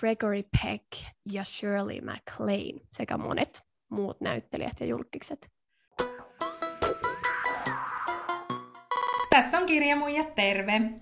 [0.00, 0.86] Gregory Peck
[1.32, 5.48] ja Shirley MacLaine sekä monet muut näyttelijät ja julkikset.
[9.30, 11.01] Tässä on Kirjamuijat terve!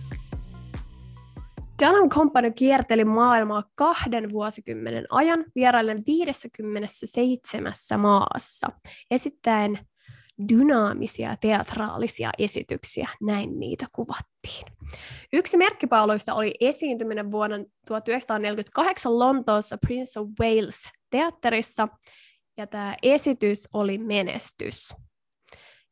[1.81, 8.67] Dunham Company kierteli maailmaa kahden vuosikymmenen ajan vieraillen 57 maassa,
[9.11, 9.79] esittäen
[10.49, 14.65] dynaamisia teatraalisia esityksiä, näin niitä kuvattiin.
[15.33, 21.87] Yksi merkkipaaluista oli esiintyminen vuonna 1948 Lontoossa Prince of Wales teatterissa,
[22.57, 24.93] ja tämä esitys oli menestys.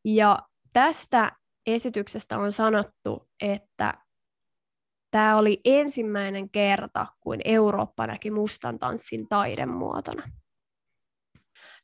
[0.06, 0.40] Ja
[0.74, 1.32] tästä
[1.66, 3.94] esityksestä on sanottu, että
[5.12, 10.24] tämä oli ensimmäinen kerta, kun Eurooppa näki mustan tanssin taidemuotona.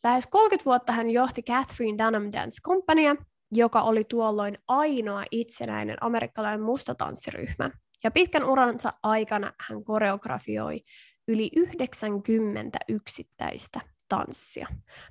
[0.04, 3.16] Lähes 30 vuotta hän johti Catherine Dunham Dance Companyaa,
[3.52, 7.72] joka oli tuolloin ainoa itsenäinen amerikkalainen mustatanssiryhmä.
[8.04, 10.82] Ja pitkän uransa aikana hän koreografioi
[11.28, 14.68] yli 90 yksittäistä tanssia.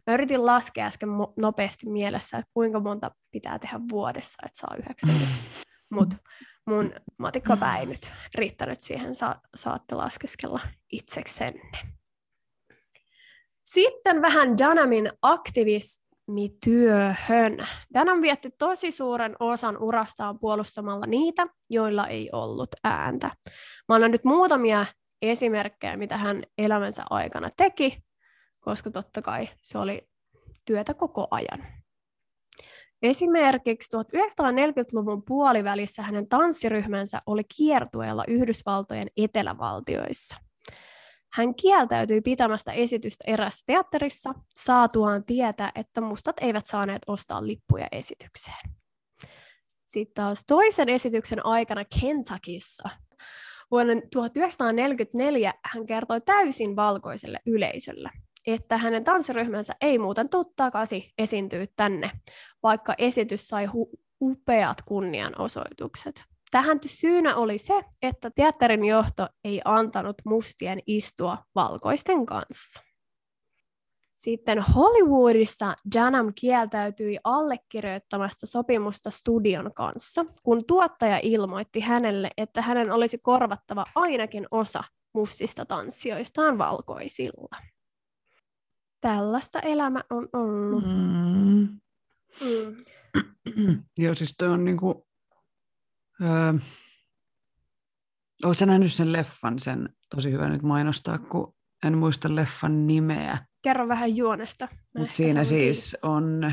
[0.06, 5.26] Mä yritin laskea äsken nopeasti mielessä, että kuinka monta pitää tehdä vuodessa, että saa 90.
[5.96, 6.16] Mutta
[6.66, 10.60] mun matikkapää ei nyt riittänyt siihen, Sa- saatte laskeskella
[10.92, 11.70] itseksenne.
[13.64, 17.66] Sitten vähän Danamin aktivismityöhön.
[17.94, 23.30] Danam vietti tosi suuren osan urastaan puolustamalla niitä, joilla ei ollut ääntä.
[23.88, 24.86] Mä annan nyt muutamia
[25.22, 28.04] esimerkkejä, mitä hän elämänsä aikana teki,
[28.60, 30.08] koska totta kai se oli
[30.64, 31.83] työtä koko ajan.
[33.04, 40.36] Esimerkiksi 1940-luvun puolivälissä hänen tanssiryhmänsä oli kiertueella Yhdysvaltojen etelävaltioissa.
[41.32, 48.70] Hän kieltäytyi pitämästä esitystä erässä teatterissa saatuaan tietää, että mustat eivät saaneet ostaa lippuja esitykseen.
[49.86, 52.88] Sitten taas toisen esityksen aikana Kentuckissa
[53.70, 58.10] vuonna 1944 hän kertoi täysin valkoiselle yleisölle,
[58.46, 62.10] että hänen tanssiryhmänsä ei muuten tuu takaisin esiintyä tänne,
[62.62, 66.24] vaikka esitys sai hu- upeat kunnianosoitukset.
[66.50, 72.80] Tähän syynä oli se, että teatterin johto ei antanut mustien istua valkoisten kanssa.
[74.14, 83.18] Sitten Hollywoodissa Janam kieltäytyi allekirjoittamasta sopimusta studion kanssa, kun tuottaja ilmoitti hänelle, että hänen olisi
[83.18, 87.73] korvattava ainakin osa mustista tanssijoistaan valkoisilla.
[89.04, 90.84] Tällaista elämä on ollut.
[90.84, 91.80] Mm.
[93.56, 93.82] Mm.
[93.98, 95.06] Joo, siis toi on niinku,
[96.22, 96.54] öö,
[98.44, 101.54] Oletko nähnyt sen leffan, sen tosi hyvä nyt mainostaa, kun
[101.86, 103.38] en muista leffan nimeä.
[103.62, 104.68] Kerro vähän juonesta.
[104.98, 106.44] Mut siinä siis on,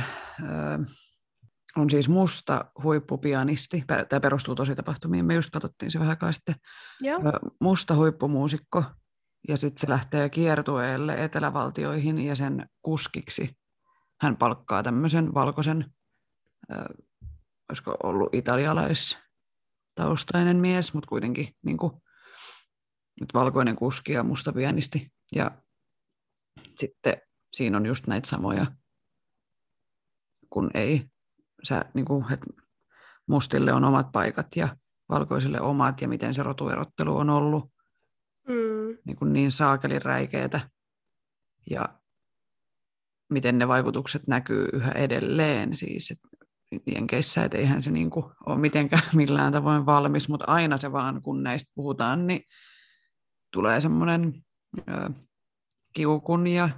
[0.44, 0.78] öö,
[1.78, 6.56] on siis musta huippupianisti, tämä perustuu tosi tapahtumiin, me just katsottiin se vähän aikaa sitten,
[7.02, 7.20] Joo.
[7.62, 8.84] musta huippumuusikko,
[9.48, 13.62] ja sitten se lähtee kiertueelle etelävaltioihin ja sen kuskiksi
[14.22, 15.94] hän palkkaa tämmöisen valkoisen,
[16.72, 16.86] äh,
[17.70, 21.94] olisiko ollut italialaistaustainen mies, mutta kuitenkin niin kuin,
[23.20, 25.12] nyt valkoinen kuski ja musta pianisti.
[25.36, 25.52] Ja
[26.76, 27.18] sitten
[27.54, 28.66] siinä on just näitä samoja,
[30.50, 31.06] kun ei,
[31.64, 32.48] sä, niin kuin, että
[33.28, 34.78] mustille on omat paikat ja
[35.10, 37.72] valkoisille omat ja miten se rotuerottelu on ollut
[38.52, 38.98] mm.
[39.06, 40.70] niin, kuin niin saakelin räikeetä
[41.70, 42.00] ja
[43.30, 46.28] miten ne vaikutukset näkyy yhä edelleen siis, että
[46.96, 51.22] Jenkeissä, että eihän se niin kuin ole mitenkään millään tavoin valmis, mutta aina se vaan,
[51.22, 52.44] kun näistä puhutaan, niin
[53.54, 54.34] tulee semmoinen
[55.94, 56.70] kiukun ja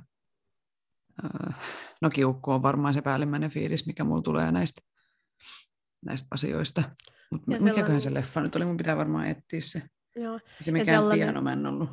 [1.23, 1.53] ö,
[2.01, 4.81] no kiukku on varmaan se päällimmäinen fiilis, mikä mulla tulee näistä,
[6.05, 6.83] näistä asioista.
[7.31, 8.01] Mutta mikäköhän sellainen...
[8.01, 9.81] se leffa nyt oli, mun pitää varmaan etsiä se.
[10.15, 10.39] Joo.
[10.65, 11.28] Ja mikään sellainen...
[11.28, 11.89] pieno mä en ollut.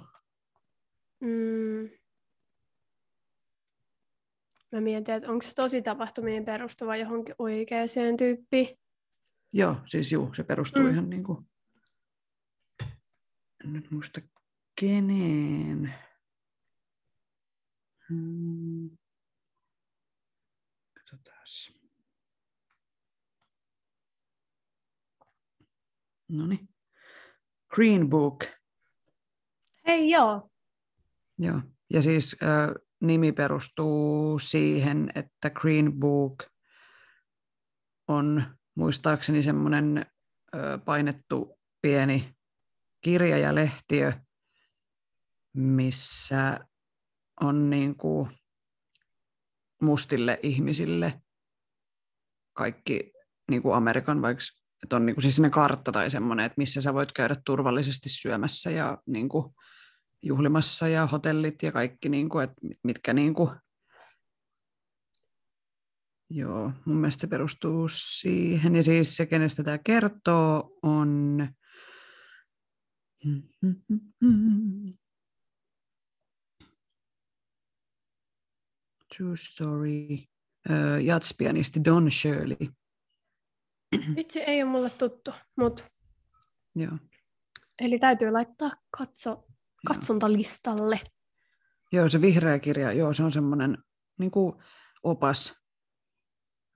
[1.20, 1.90] Mm.
[4.72, 8.78] Mä mietin, että onko se tosi tapahtumiin perustuva johonkin oikeaan tyyppiin.
[9.52, 10.90] Joo, siis juu, se perustuu mm.
[10.90, 11.50] ihan niin kuin...
[13.64, 14.20] En nyt muista
[14.80, 15.94] keneen.
[18.08, 18.98] Hmm.
[20.94, 21.72] Katsotaas.
[26.28, 26.69] No niin.
[27.74, 28.44] Green Book.
[29.86, 30.50] Hei joo.
[31.38, 31.60] Joo.
[31.90, 36.44] Ja siis äh, nimi perustuu siihen, että Green Book
[38.08, 42.34] on muistaakseni semmoinen äh, painettu pieni
[43.00, 44.12] kirja ja lehtiö,
[45.52, 46.60] missä
[47.40, 48.30] on niin kuin
[49.82, 51.22] mustille ihmisille
[52.52, 53.12] kaikki
[53.50, 54.44] niin kuin Amerikan vaikka
[54.82, 58.70] että on niin siis sellainen kartta tai semmoinen, että missä sä voit käydä turvallisesti syömässä
[58.70, 59.54] ja niin kuin
[60.22, 63.50] juhlimassa ja hotellit ja kaikki, niin kuin, että mitkä niin kuin,
[66.32, 68.76] Joo, mun mielestä se perustuu siihen.
[68.76, 71.48] Ja siis se, kenestä tämä kertoo, on
[79.16, 80.18] True story.
[80.70, 82.68] Uh, jatspianisti Don Shirley.
[84.16, 85.84] Vitsi, ei ole mulle tuttu, mut
[86.74, 86.92] Joo.
[87.78, 89.46] eli täytyy laittaa katso,
[89.86, 91.00] katsontalistalle.
[91.92, 93.78] Joo, se vihreä kirja, joo, se on semmoinen
[94.18, 94.32] niin
[95.02, 95.54] opas.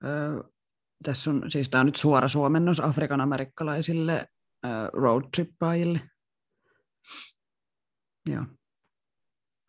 [0.03, 0.43] Öö,
[1.03, 4.27] tässä on, siis tämä on nyt suora suomennos Afrikan amerikkalaisille
[4.65, 6.01] öö, roadtrippaajille.
[8.25, 8.45] Joo.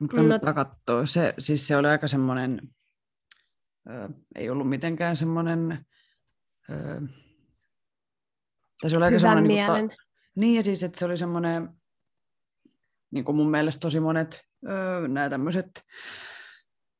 [0.00, 0.64] Mutta kannattaa no.
[0.64, 1.06] katsoa.
[1.06, 2.60] Se, siis se oli aika semmoinen,
[3.90, 5.86] öö, ei ollut mitenkään semmoinen,
[6.70, 7.00] öö,
[8.80, 9.96] tai se oli aika semmoinen, niin, ta,
[10.36, 11.68] niin ja siis, että se oli semmoinen,
[13.10, 15.70] niin kuin mun mielestä tosi monet öö, nämä tämmöiset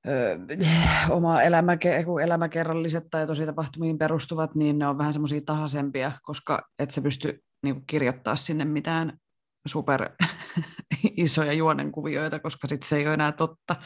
[0.09, 0.39] öö,
[1.11, 6.91] oma elämäke, elämäkerralliset tai tosi tapahtumiin perustuvat, niin ne on vähän semmoisia tasaisempia, koska et
[6.91, 9.19] se pysty niin kirjoittaa sinne mitään
[9.67, 10.11] super
[11.17, 13.77] isoja juonenkuvioita, koska sitten se ei ole enää totta.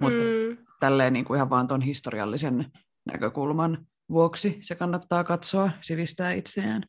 [0.00, 0.66] Mutta mm.
[0.80, 2.66] tälleen niin kuin ihan vaan tuon historiallisen
[3.06, 6.82] näkökulman vuoksi se kannattaa katsoa, sivistää itseään.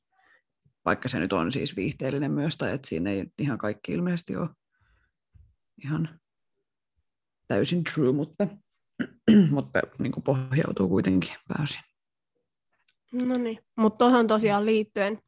[0.89, 4.49] Vaikka se nyt on siis viihteellinen myös, tai että siinä ei ihan kaikki ilmeisesti ole
[5.83, 6.19] ihan
[7.47, 8.47] täysin true, mutta,
[9.55, 11.81] mutta niin kuin pohjautuu kuitenkin pääosin.
[13.11, 15.19] No niin, mutta tuohon tosiaan liittyen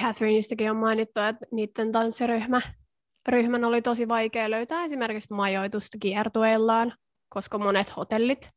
[0.00, 2.60] Catherineista on mainittu, että niiden tanssiryhmä
[3.28, 6.92] ryhmän oli tosi vaikea löytää esimerkiksi majoitusta kiertueillaan,
[7.28, 8.55] koska monet hotellit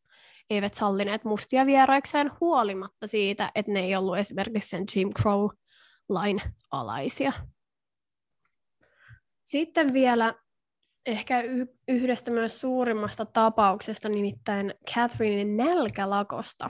[0.50, 7.32] eivät sallineet mustia vieraikseen huolimatta siitä, että ne ei ollut esimerkiksi sen Jim Crow-lain alaisia.
[9.44, 10.34] Sitten vielä
[11.06, 11.44] ehkä
[11.88, 16.70] yhdestä myös suurimmasta tapauksesta, nimittäin Catherinein nälkälakosta.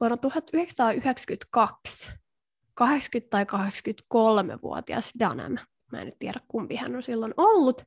[0.00, 2.84] Vuonna 1992 80-
[3.30, 5.56] tai 83-vuotias Dunham,
[5.92, 7.82] mä en nyt tiedä kumpi hän on silloin ollut,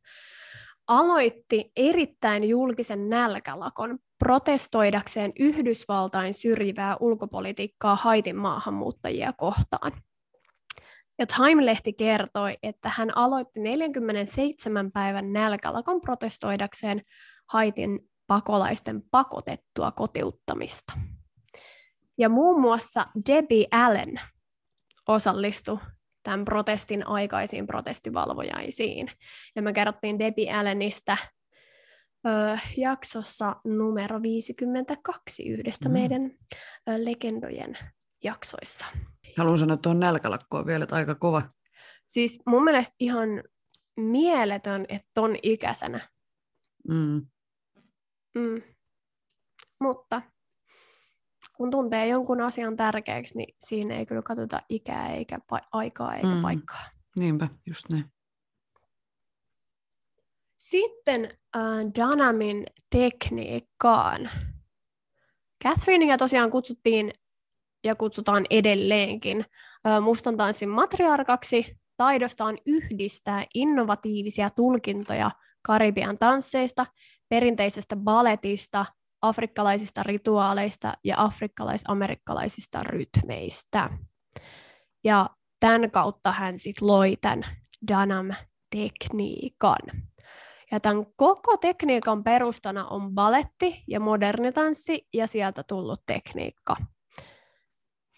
[0.88, 9.91] aloitti erittäin julkisen nälkälakon protestoidakseen Yhdysvaltain syrjivää ulkopolitiikkaa Haitin maahanmuuttajia kohtaan.
[11.19, 17.01] Ja Time-lehti kertoi, että hän aloitti 47 päivän nälkälakon protestoidakseen
[17.49, 20.93] Haitin pakolaisten pakotettua kotiuttamista.
[22.17, 24.21] Ja muun muassa Debbie Allen
[25.08, 25.77] osallistui
[26.23, 29.08] tämän protestin aikaisiin protestivalvojaisiin.
[29.56, 31.17] Ja me kerrottiin Debbie Allenista
[32.25, 35.93] ö, jaksossa numero 52 yhdestä mm.
[35.93, 36.32] meidän
[36.89, 37.77] ö, legendojen
[38.23, 38.86] jaksoissa.
[39.38, 41.41] Haluan sanoa tuohon nälkälakkoon vielä, että aika kova.
[42.08, 43.30] Siis mun mielestä ihan
[43.97, 45.99] mieletön, että ton ikäisenä.
[46.89, 47.27] Mm.
[48.36, 48.62] Mm.
[49.82, 50.21] Mutta
[51.58, 56.27] kun tuntee jonkun asian tärkeäksi, niin siinä ei kyllä katsota ikää eikä pa- aikaa eikä
[56.27, 56.41] mm.
[56.41, 56.84] paikkaa.
[57.19, 58.06] Niinpä, just näin.
[60.69, 61.62] Sitten äh,
[61.99, 64.30] Danamin tekniikkaan.
[65.63, 67.12] Catherinea tosiaan kutsuttiin
[67.84, 69.45] ja kutsutaan edelleenkin
[69.88, 76.86] äh, mustan tanssin matriarkaksi taidostaan yhdistää innovatiivisia tulkintoja Karibian tansseista,
[77.30, 78.86] perinteisestä balletista–
[79.21, 83.89] afrikkalaisista rituaaleista ja afrikkalais-amerikkalaisista rytmeistä.
[85.03, 87.44] Ja tämän kautta hän sitten loi tämän
[87.87, 89.79] Danam-tekniikan.
[90.72, 96.76] Ja tämän koko tekniikan perustana on baletti ja modernitanssi ja sieltä tullut tekniikka.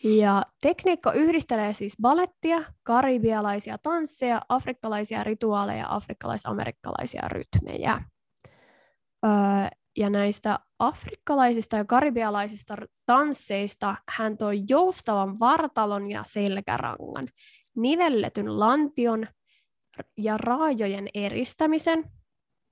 [0.03, 8.01] Ja tekniikka yhdistelee siis balettia, karibialaisia tansseja, afrikkalaisia rituaaleja ja afrikkalais-amerikkalaisia rytmejä.
[9.25, 9.31] Öö,
[9.97, 12.75] ja näistä afrikkalaisista ja karibialaisista
[13.05, 17.27] tansseista hän toi joustavan vartalon ja selkärangan,
[17.75, 19.27] nivelletyn lantion
[20.17, 22.18] ja raajojen eristämisen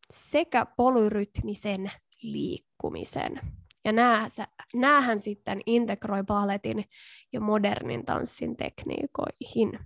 [0.09, 1.91] sekä polyrytmisen
[2.21, 3.39] liikkumisen.
[3.85, 3.91] Ja
[4.75, 6.85] näähän sitten integroi balletin
[7.33, 9.79] ja modernin tanssin tekniikoihin.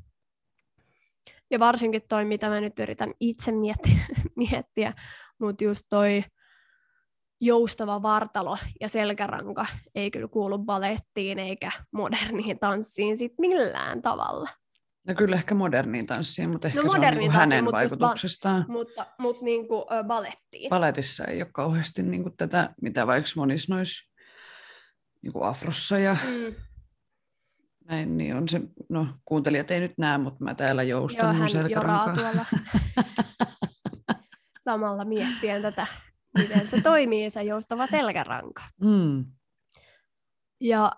[1.51, 3.99] Ja varsinkin toi, mitä mä nyt yritän itse miettiä,
[4.35, 4.93] miettiä
[5.39, 6.23] mutta just toi
[7.41, 9.65] joustava vartalo ja selkäranka
[9.95, 14.49] ei kyllä kuulu balettiin eikä moderniin tanssiin sit millään tavalla.
[15.07, 17.99] No kyllä ehkä moderniin tanssiin, mutta ehkä No se on niin hänen mutta just ba-
[17.99, 18.65] vaikutuksestaan.
[18.67, 20.69] Mutta, mutta niin kuin, ö, balettiin.
[20.69, 24.11] Paletissa ei ole kauheasti niin kuin tätä, mitä vaikka monissa noissa
[25.21, 26.55] niin kuin afrossa ja mm.
[27.85, 31.55] näin, niin on se, no kuuntelijat ei nyt näe, mutta mä täällä joustan Joo, mun
[31.55, 32.13] hän joraa selkärankaa.
[32.13, 32.45] tuolla
[34.65, 35.87] samalla miettien tätä,
[36.37, 38.63] miten se toimii, se joustava selkäranka.
[38.81, 39.25] Mm.
[40.61, 40.91] Ja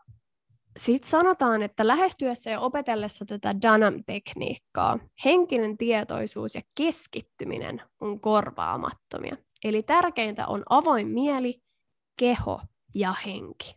[0.80, 9.38] sitten sanotaan, että lähestyessä ja opetellessa tätä Dunham-tekniikkaa henkinen tietoisuus ja keskittyminen on korvaamattomia.
[9.63, 11.61] Eli tärkeintä on avoin mieli,
[12.19, 12.61] keho
[12.95, 13.76] ja henki.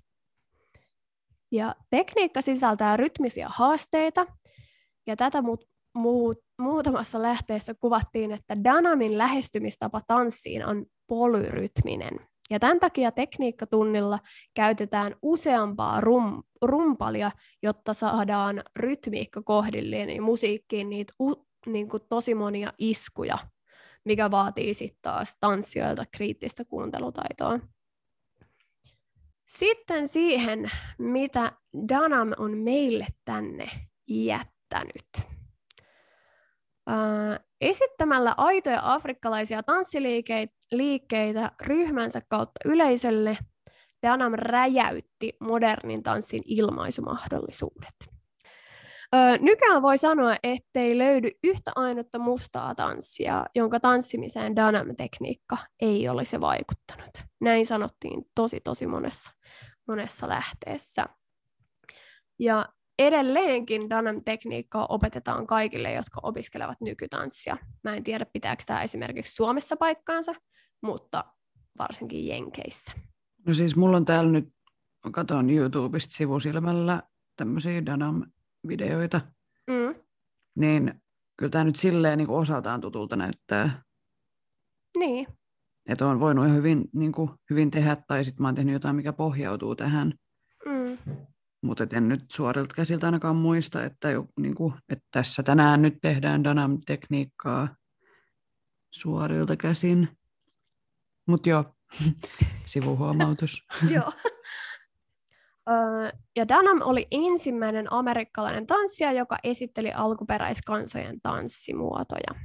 [1.53, 4.27] Ja tekniikka sisältää rytmisiä haasteita,
[5.07, 12.21] ja tätä muut, muut, muutamassa lähteessä kuvattiin, että Dunhamin lähestymistapa tanssiin on polyrytminen.
[12.51, 14.19] Ja tämän takia tekniikkatunnilla
[14.55, 17.31] käytetään useampaa rum, rumpalia,
[17.63, 23.39] jotta saadaan rytmiikka kohdilleen ja musiikkiin niitä u, niin kuin tosi monia iskuja,
[24.05, 27.59] mikä vaatii sitten taas tanssijoilta kriittistä kuuntelutaitoa.
[29.47, 31.53] Sitten siihen, mitä
[31.89, 33.71] Dunham on meille tänne
[34.09, 35.36] jättänyt.
[36.87, 43.39] Ää, esittämällä aitoja afrikkalaisia tanssiliikkeitä ryhmänsä kautta yleisölle,
[44.07, 47.95] Dunham räjäytti modernin tanssin ilmaisumahdollisuudet.
[49.41, 57.11] Nykyään voi sanoa, ettei löydy yhtä ainutta mustaa tanssia, jonka tanssimiseen Dunham-tekniikka ei olisi vaikuttanut.
[57.41, 59.31] Näin sanottiin tosi tosi monessa,
[59.89, 61.07] monessa lähteessä.
[62.39, 62.67] Ja
[62.99, 67.57] edelleenkin Dunham-tekniikkaa opetetaan kaikille, jotka opiskelevat nykytanssia.
[67.85, 70.35] Mä en tiedä, pitääkö tämä esimerkiksi Suomessa paikkaansa,
[70.83, 71.25] mutta
[71.79, 72.93] varsinkin Jenkeissä.
[73.47, 74.49] No siis mulla on täällä nyt,
[75.13, 77.03] katon YouTubesta sivusilmällä
[77.37, 79.21] tämmöisiä Danam-videoita,
[79.71, 79.95] Mm.
[80.57, 80.95] niin
[81.37, 83.83] kyllä tämä nyt silleen niin kuin osaltaan tutulta näyttää,
[84.99, 85.27] Niin,
[85.89, 88.97] että on voinut ihan hyvin, niin kuin, hyvin tehdä, tai sitten mä oon tehnyt jotain,
[88.97, 90.13] mikä pohjautuu tähän,
[90.67, 90.99] mm.
[91.63, 95.99] Mutta en nyt suorilta käsiltä ainakaan muista, että, jo, niin kuin, että tässä tänään nyt
[96.03, 97.69] tehdään Danam-tekniikkaa
[98.91, 100.09] suorilta käsin.
[101.27, 101.65] Mutta joo,
[102.67, 103.65] sivuhuomautus.
[103.95, 104.13] Joo.
[106.37, 112.41] Ja Dunham oli ensimmäinen amerikkalainen tanssija, joka esitteli alkuperäiskansojen tanssimuotoja.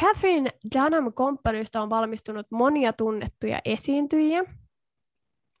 [0.00, 4.44] Catherine Dunham Companysta on valmistunut monia tunnettuja esiintyjiä.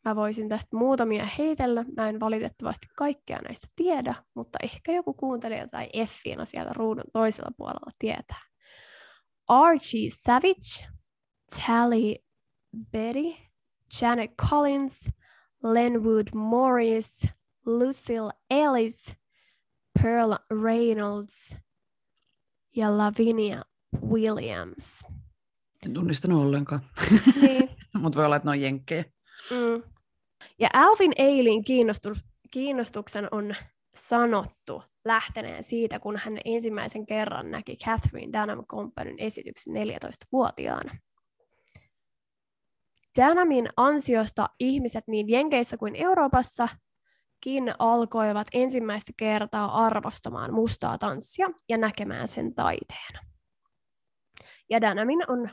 [0.04, 1.84] Mä voisin tästä muutamia heitellä.
[1.96, 7.50] Mä en valitettavasti kaikkea näistä tiedä, mutta ehkä joku kuuntelija tai Effiina siellä ruudun toisella
[7.56, 8.42] puolella tietää.
[9.48, 10.88] Archie Savage,
[11.66, 12.14] Tally
[12.92, 13.34] Betty,
[14.00, 15.10] Janet Collins,
[15.62, 17.26] Lenwood Morris,
[17.66, 19.16] Lucille Ellis,
[20.02, 20.32] Pearl
[20.62, 21.56] Reynolds
[22.76, 23.62] ja Lavinia
[24.06, 25.04] Williams.
[25.86, 26.80] En tunnistanut ollenkaan,
[27.40, 27.70] Niin.
[28.00, 29.04] mutta voi olla, että ne on jenkkejä.
[29.50, 29.93] Mm.
[30.58, 33.54] Ja Alvin Eilin kiinnostus, kiinnostuksen on
[33.94, 40.98] sanottu lähteneen siitä, kun hän ensimmäisen kerran näki Catherine Dunham Companyn esityksen 14-vuotiaana.
[43.20, 52.28] Dunhamin ansiosta ihmiset niin Jenkeissä kuin Euroopassakin alkoivat ensimmäistä kertaa arvostamaan mustaa tanssia ja näkemään
[52.28, 53.20] sen taiteena.
[54.70, 55.48] Ja Dunhamin on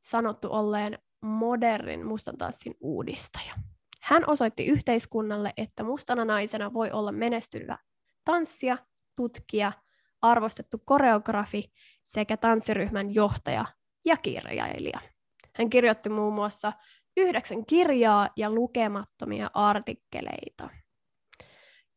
[0.00, 3.54] sanottu olleen modernin mustan tanssin uudistaja.
[4.04, 7.78] Hän osoitti yhteiskunnalle, että mustana naisena voi olla menestyvä
[8.24, 8.78] tanssija,
[9.16, 9.72] tutkija,
[10.22, 11.72] arvostettu koreografi
[12.04, 13.64] sekä tanssiryhmän johtaja
[14.04, 15.00] ja kirjailija.
[15.52, 16.72] Hän kirjoitti muun muassa
[17.16, 20.70] yhdeksän kirjaa ja lukemattomia artikkeleita.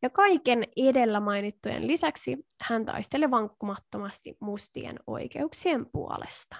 [0.02, 6.56] Ja kaiken edellä mainittujen lisäksi hän taisteli vankkumattomasti mustien oikeuksien puolesta.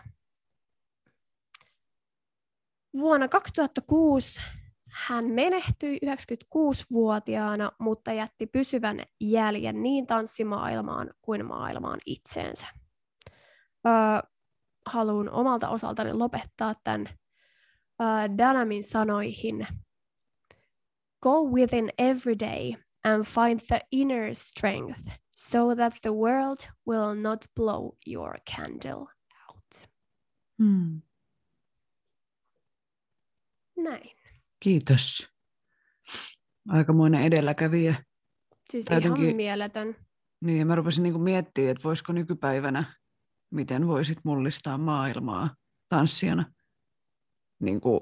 [2.98, 4.40] Vuonna 2006
[4.88, 12.66] hän menehtyi 96-vuotiaana, mutta jätti pysyvän jäljen niin tanssimaailmaan kuin maailmaan itseensä.
[13.86, 13.92] Öö,
[14.86, 17.06] haluan omalta osaltani lopettaa tämän
[18.00, 19.66] uh, Dunhamin sanoihin.
[21.22, 22.74] Go within every day
[23.04, 25.00] and find the inner strength
[25.36, 29.06] so that the world will not blow your candle
[29.48, 29.88] out.
[30.58, 31.02] Hmm.
[33.76, 34.17] Näin.
[34.60, 35.28] Kiitos.
[36.68, 38.04] Aikamoinen edelläkävijä.
[38.70, 39.96] Siis Tää ihan jotenkin- mieletön.
[40.40, 42.84] Niin, mä rupesin niinku miettimään, että voisiko nykypäivänä,
[43.50, 45.56] miten voisit mullistaa maailmaa
[45.88, 46.52] tanssijana.
[47.60, 48.00] Niin kuin,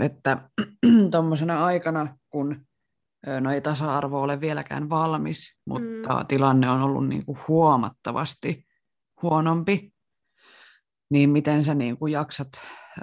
[0.00, 0.50] että
[1.12, 2.66] tuommoisena aikana, kun
[3.40, 6.26] no ei tasa-arvo ole vieläkään valmis, mutta mm.
[6.26, 8.66] tilanne on ollut niin kuin huomattavasti
[9.22, 9.92] huonompi,
[11.10, 12.48] niin miten sä niin kuin jaksat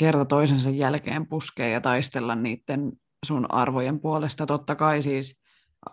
[0.00, 2.92] kerta toisensa jälkeen puskea ja taistella niiden
[3.26, 4.46] sun arvojen puolesta.
[4.46, 5.42] Totta kai siis,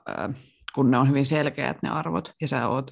[0.09, 0.33] ö,
[0.75, 2.91] kun ne on hyvin selkeät ne arvot, ja sä, oot,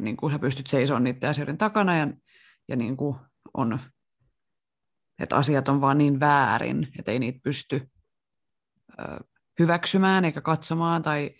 [0.00, 2.08] niin kuin sä pystyt seisomaan niiden asioiden takana, ja,
[2.68, 3.16] ja niin kuin
[3.54, 3.78] on,
[5.18, 7.90] että asiat on vaan niin väärin, että ei niitä pysty
[9.58, 11.30] hyväksymään eikä katsomaan, tai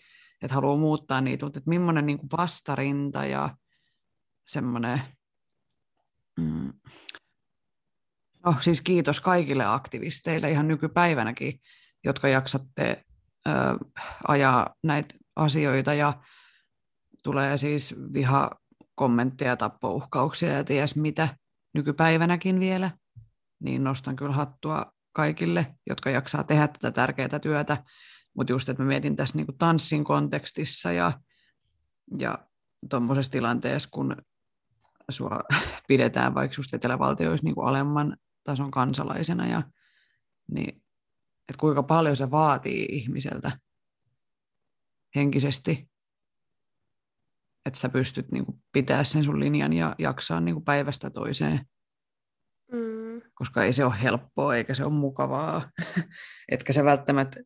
[0.41, 3.55] että haluaa muuttaa niitä, mutta että millainen niin vastarinta ja
[4.47, 5.01] semmoinen
[6.39, 6.73] Mm.
[8.45, 10.51] No siis kiitos kaikille aktivisteille.
[10.51, 11.59] Ihan nykypäivänäkin,
[12.03, 13.03] jotka jaksatte
[13.47, 13.51] ö,
[14.27, 16.13] ajaa näitä asioita ja
[17.23, 18.51] tulee siis viha
[18.95, 21.37] kommentteja, tappouhkauksia ja ties mitä
[21.73, 22.91] nykypäivänäkin vielä,
[23.59, 27.83] niin nostan kyllä hattua kaikille, jotka jaksaa tehdä tätä tärkeää työtä,
[28.33, 31.11] mutta just, että mä mietin tässä niin tanssin kontekstissa ja,
[32.17, 32.37] ja
[32.89, 34.15] tuommoisessa tilanteessa, kun
[35.09, 35.39] sua
[35.87, 39.63] pidetään vaikka just etelävaltioissa niin kuin alemman tason kansalaisena, ja,
[40.51, 40.83] niin,
[41.49, 43.59] että kuinka paljon se vaatii ihmiseltä
[45.15, 45.89] henkisesti,
[47.65, 51.65] että sä pystyt niin kuin, pitää sen sun linjan ja jaksaa niin kuin, päivästä toiseen.
[52.71, 53.21] Mm.
[53.33, 55.71] Koska ei se ole helppoa eikä se ole mukavaa,
[56.51, 57.39] etkä se välttämättä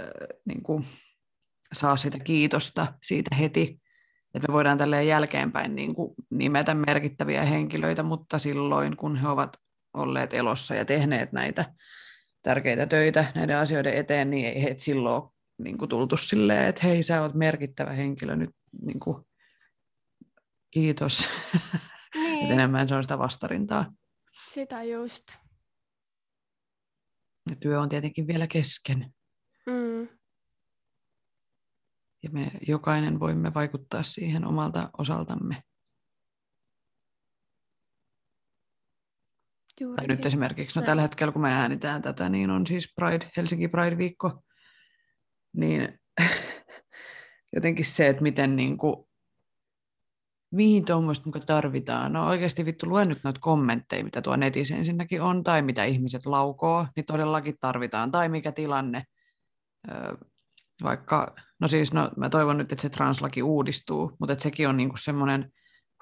[0.00, 0.06] äh,
[0.44, 0.84] niin kuin,
[1.72, 3.80] saa sitä kiitosta siitä heti,
[4.34, 9.56] että me voidaan tälleen jälkeenpäin niin kuin nimetä merkittäviä henkilöitä, mutta silloin, kun he ovat
[9.94, 11.74] olleet elossa ja tehneet näitä
[12.42, 15.22] tärkeitä töitä näiden asioiden eteen, niin ei heitä silloin
[15.58, 18.50] niin kuin tultu silleen, että hei, sä oot merkittävä henkilö nyt,
[18.82, 19.24] niin kuin,
[20.70, 21.28] kiitos.
[22.14, 22.52] Niin.
[22.52, 23.92] enemmän se on sitä vastarintaa.
[24.50, 25.24] Sitä just.
[27.50, 29.14] Ja työ on tietenkin vielä kesken.
[29.66, 30.08] Mm
[32.22, 35.62] ja me jokainen voimme vaikuttaa siihen omalta osaltamme.
[39.82, 40.26] Juuri tai nyt niin.
[40.26, 44.42] esimerkiksi, no tällä hetkellä kun me äänitään tätä, niin on siis Pride, Helsinki Pride-viikko,
[45.56, 45.98] niin
[47.56, 48.96] jotenkin se, että miten niin kuin,
[50.52, 52.12] mihin tuommoista tarvitaan.
[52.12, 56.26] No oikeasti vittu luen nyt noita kommentteja, mitä tuo netissä ensinnäkin on, tai mitä ihmiset
[56.26, 59.04] laukoo, niin todellakin tarvitaan, tai mikä tilanne
[60.82, 64.76] vaikka, no siis no, mä toivon nyt, että se translaki uudistuu, mutta että sekin on
[64.76, 65.52] niinku semmoinen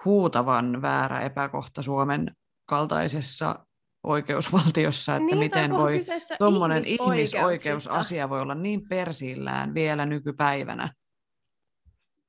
[0.04, 3.66] huutavan väärä epäkohta Suomen kaltaisessa
[4.02, 6.00] oikeusvaltiossa, että niin, miten voi
[6.38, 10.92] tuommoinen ihmisoikeusasia voi olla niin persillään vielä nykypäivänä.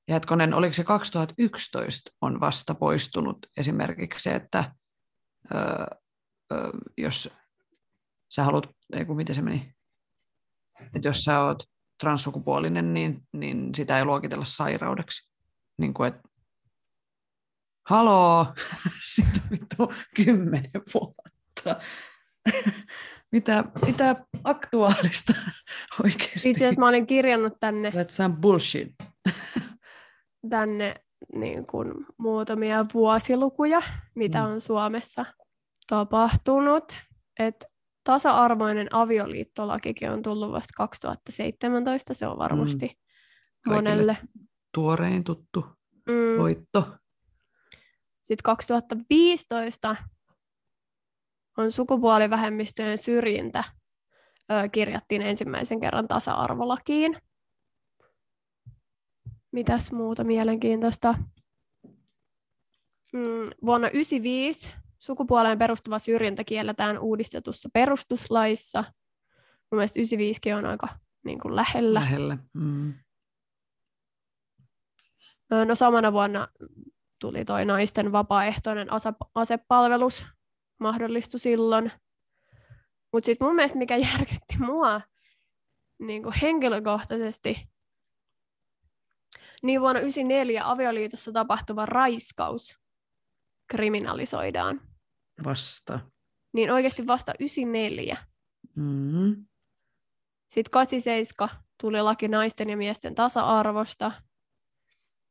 [0.07, 4.75] Ja hetkonen, oliko se 2011 on vasta poistunut esimerkiksi se, että
[5.55, 5.85] öö,
[6.51, 7.29] öö, jos
[8.29, 9.75] sä haluat, ei kun miten se meni,
[10.95, 11.63] että jos sä oot
[11.99, 15.31] transsukupuolinen, niin, niin sitä ei luokitella sairaudeksi.
[15.77, 16.29] Niin kuin, että
[17.89, 18.53] haloo,
[19.15, 21.40] sitä vittu kymmenen vuotta.
[23.31, 25.33] mitä, mitä aktuaalista
[26.03, 26.49] oikeasti?
[26.49, 27.89] Itse asiassa mä olin kirjannut tänne.
[27.89, 28.95] That's some bullshit.
[30.49, 30.95] tänne
[31.35, 33.81] niin kuin, muutamia vuosilukuja,
[34.15, 34.45] mitä mm.
[34.45, 35.25] on Suomessa
[35.87, 36.93] tapahtunut.
[37.39, 37.65] Et
[38.03, 42.87] tasa-arvoinen avioliittolakikin on tullut vasta 2017, se on varmasti
[43.67, 43.73] mm.
[43.73, 44.17] monelle.
[44.73, 45.65] Tuorein tuttu
[46.07, 46.37] mm.
[46.37, 46.97] voitto.
[48.23, 49.95] Sitten 2015
[51.57, 53.63] on sukupuolivähemmistöjen syrjintä
[54.51, 57.17] ö, kirjattiin ensimmäisen kerran tasa-arvolakiin.
[59.51, 61.13] Mitäs muuta mielenkiintoista?
[63.13, 68.83] Mm, vuonna 1995 Sukupuoleen perustuva syrjintä kielletään uudistetussa perustuslaissa.
[69.71, 70.87] Mun mielestä 95 on aika
[71.23, 71.99] niin kuin lähellä.
[71.99, 72.37] Lähellä.
[72.53, 72.93] Mm.
[75.67, 76.47] No samana vuonna
[77.19, 78.87] tuli toi naisten vapaaehtoinen
[79.35, 80.25] asepalvelus,
[80.81, 81.91] mahdollistui silloin.
[83.13, 85.01] Mutta sitten mun mielestä mikä järkytti mua
[85.99, 87.69] niin kuin henkilökohtaisesti,
[89.63, 92.79] niin vuonna 1994 avioliitossa tapahtuva raiskaus
[93.67, 94.81] kriminalisoidaan.
[95.43, 95.99] Vasta.
[96.53, 98.17] Niin oikeasti vasta 94.
[98.75, 99.45] Mm-hmm.
[100.47, 101.49] Sitten 87
[101.81, 104.11] tuli laki naisten ja miesten tasa-arvosta.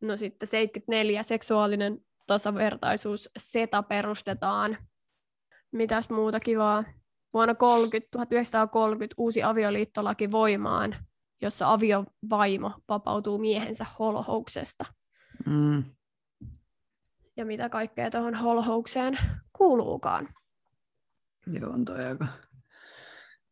[0.00, 4.76] No sitten 74 seksuaalinen tasavertaisuus SETA perustetaan.
[5.72, 6.84] Mitäs muuta kivaa?
[7.32, 10.96] Vuonna 30, 1930 uusi avioliittolaki voimaan
[11.42, 14.84] jossa aviovaimo vapautuu miehensä holhouksesta.
[15.46, 15.84] Mm.
[17.36, 19.18] Ja mitä kaikkea tuohon holhoukseen
[19.52, 20.28] kuuluukaan.
[21.46, 22.26] Joo, on toi aika...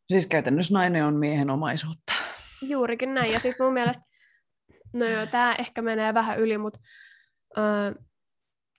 [0.09, 2.13] Siis käytännössä nainen on miehen omaisuutta.
[2.63, 3.33] Juurikin näin.
[3.33, 4.05] Ja sitten mun mielestä,
[4.93, 6.79] no joo, tämä ehkä menee vähän yli, mutta
[7.59, 7.95] öö,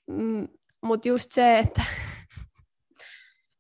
[0.08, 0.48] mm,
[0.82, 1.82] mut just se, että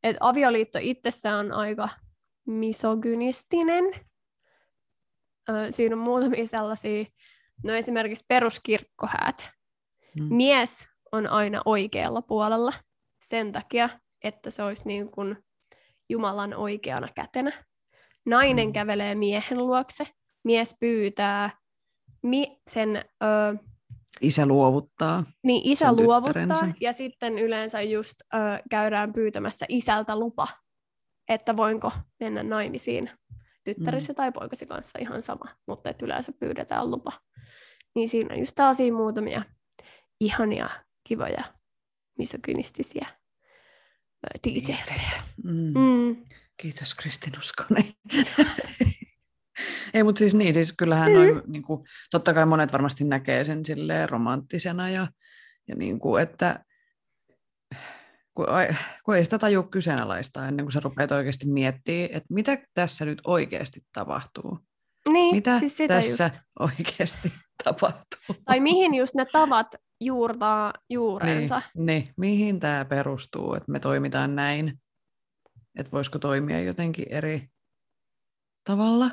[0.03, 1.89] et avioliitto itsessään on aika
[2.45, 3.83] misogynistinen.
[5.69, 7.05] Siinä on muutamia sellaisia,
[7.63, 9.49] no esimerkiksi peruskirkkohäät.
[10.19, 10.35] Mm.
[10.35, 12.73] Mies on aina oikealla puolella
[13.21, 13.89] sen takia,
[14.23, 15.37] että se olisi niin kuin
[16.09, 17.51] Jumalan oikeana kätenä.
[18.25, 18.73] Nainen Mm.
[18.73, 20.03] kävelee miehen luokse,
[20.43, 21.49] mies pyytää
[22.23, 23.27] mi- sen, ö,
[24.21, 25.23] Isä luovuttaa.
[25.43, 26.77] niin isä luovuttaa, tyttärensä.
[26.81, 28.37] ja sitten yleensä just ö,
[28.69, 30.47] käydään pyytämässä isältä lupa,
[31.29, 33.09] että voinko mennä naimisiin
[33.63, 34.15] tyttärisi mm.
[34.15, 37.11] tai poikasi kanssa ihan sama, mutta että yleensä pyydetään lupa.
[37.95, 39.41] Niin siinä on just taas muutamia
[40.19, 40.69] ihania,
[41.07, 41.43] kivoja,
[42.17, 43.07] misogynistisiä
[44.25, 44.93] ö, tiitseitä.
[45.43, 45.73] Mm.
[45.79, 46.25] Mm.
[46.61, 47.83] Kiitos Kristin Uskonen.
[49.93, 53.65] Ei, mutta siis niin, siis kyllähän noin, niin kuin, totta kai monet varmasti näkee sen
[53.65, 55.07] silleen romanttisena ja,
[55.67, 56.65] ja niin kuin, että
[58.33, 62.57] kun, ai- kun ei sitä taju kyseenalaistaa ennen kuin sä rupeat oikeasti miettimään, että mitä
[62.73, 64.59] tässä nyt oikeasti tapahtuu.
[65.11, 66.39] Niin, Mitä siis sitä tässä just.
[66.59, 67.33] oikeasti
[67.63, 68.35] tapahtuu?
[68.45, 69.67] Tai mihin just ne tavat
[70.01, 71.61] juurtaa juurensa.
[71.75, 74.79] Niin, niin, mihin tämä perustuu, että me toimitaan näin?
[75.77, 77.47] Että voisiko toimia jotenkin eri
[78.63, 79.11] tavalla?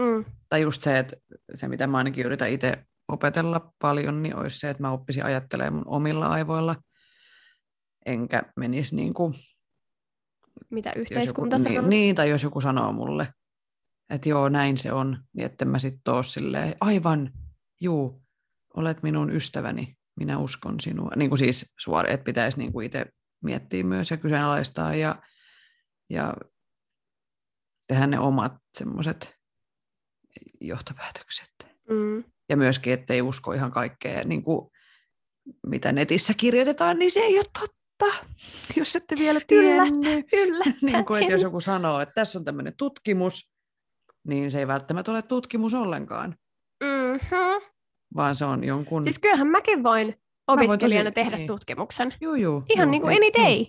[0.00, 0.24] Mm.
[0.48, 1.16] Tai just se, että
[1.54, 5.74] se mitä mä ainakin yritän itse opetella paljon, niin olisi se, että mä oppisin ajattelemaan
[5.74, 6.76] mun omilla aivoilla,
[8.06, 9.34] enkä menisi niin kuin,
[10.70, 11.80] Mitä yhteiskunta sanoo.
[11.80, 13.28] niin, niin, tai jos joku sanoo mulle,
[14.10, 17.32] että joo, näin se on, niin että mä sitten oo silleen, aivan,
[17.80, 18.22] juu,
[18.76, 21.10] olet minun ystäväni, minä uskon sinua.
[21.16, 23.06] Niin kuin siis suori, että pitäisi niin kuin itse
[23.44, 25.22] miettiä myös ja kyseenalaistaa ja,
[26.10, 26.34] ja
[27.86, 29.35] tehdä ne omat semmoiset
[30.60, 31.48] johtopäätökset.
[31.90, 32.24] Mm.
[32.48, 34.70] Ja myöskin, ettei usko ihan kaikkea, niin kuin,
[35.66, 38.16] mitä netissä kirjoitetaan, niin se ei ole totta,
[38.76, 39.94] jos ette vielä tiennyt.
[40.82, 43.52] niin kuin, että jos joku sanoo, että tässä on tämmöinen tutkimus,
[44.28, 46.36] niin se ei välttämättä ole tutkimus ollenkaan,
[46.84, 47.70] Mm-hmm.
[48.16, 49.02] vaan se on jonkun...
[49.02, 50.14] Siis kyllähän mäkin voin
[50.48, 51.46] opiskelijana tosi- tehdä niin.
[51.46, 52.12] tutkimuksen.
[52.20, 53.56] juu, juu, Ihan juu, niin kuin any day.
[53.56, 53.66] Juu,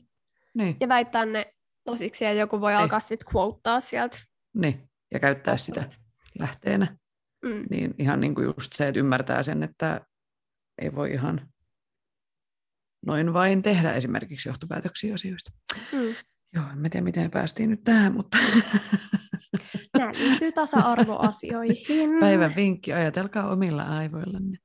[0.54, 1.54] niin, Ja väittää ne
[1.86, 2.78] tosiksi ja joku voi Ei.
[2.78, 4.18] alkaa sitten quotea sieltä.
[4.54, 5.86] niin, ja käyttää sitä
[6.40, 6.98] lähteenä.
[7.46, 7.66] Mm.
[7.70, 10.02] Niin ihan niin kuin just se, että ymmärtää sen, että
[10.82, 11.42] ei voi ihan
[13.06, 15.52] noin vain tehdä esimerkiksi johtopäätöksiä asioista.
[15.92, 16.16] Mm.
[16.54, 18.38] Joo, en mä tiedä, miten päästiin nyt tähän, mutta
[19.98, 22.20] Nämä liittyy tasa-arvoasioihin.
[22.20, 24.58] päivän vinkki, ajatelkaa omilla aivoillanne.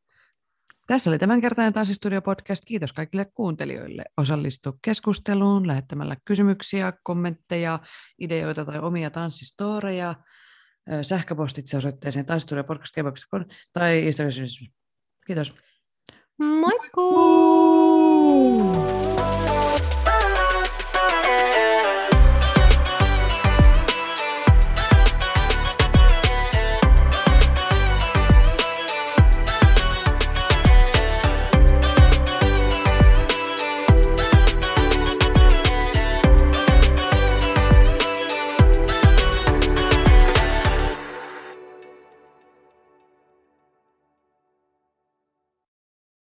[0.87, 2.63] Tässä oli tämänkertainen Tanssistudio-podcast.
[2.67, 4.05] Kiitos kaikille kuuntelijoille.
[4.17, 7.79] Osallistu keskusteluun lähettämällä kysymyksiä, kommentteja,
[8.19, 10.15] ideoita tai omia tanssistoreja
[11.03, 14.65] sähköpostitse osoitteeseen taistelujapodcast.com tai Instagramissa.
[15.27, 15.55] Kiitos.
[16.39, 17.83] Moikkuu!
[18.65, 18.92] Moikku!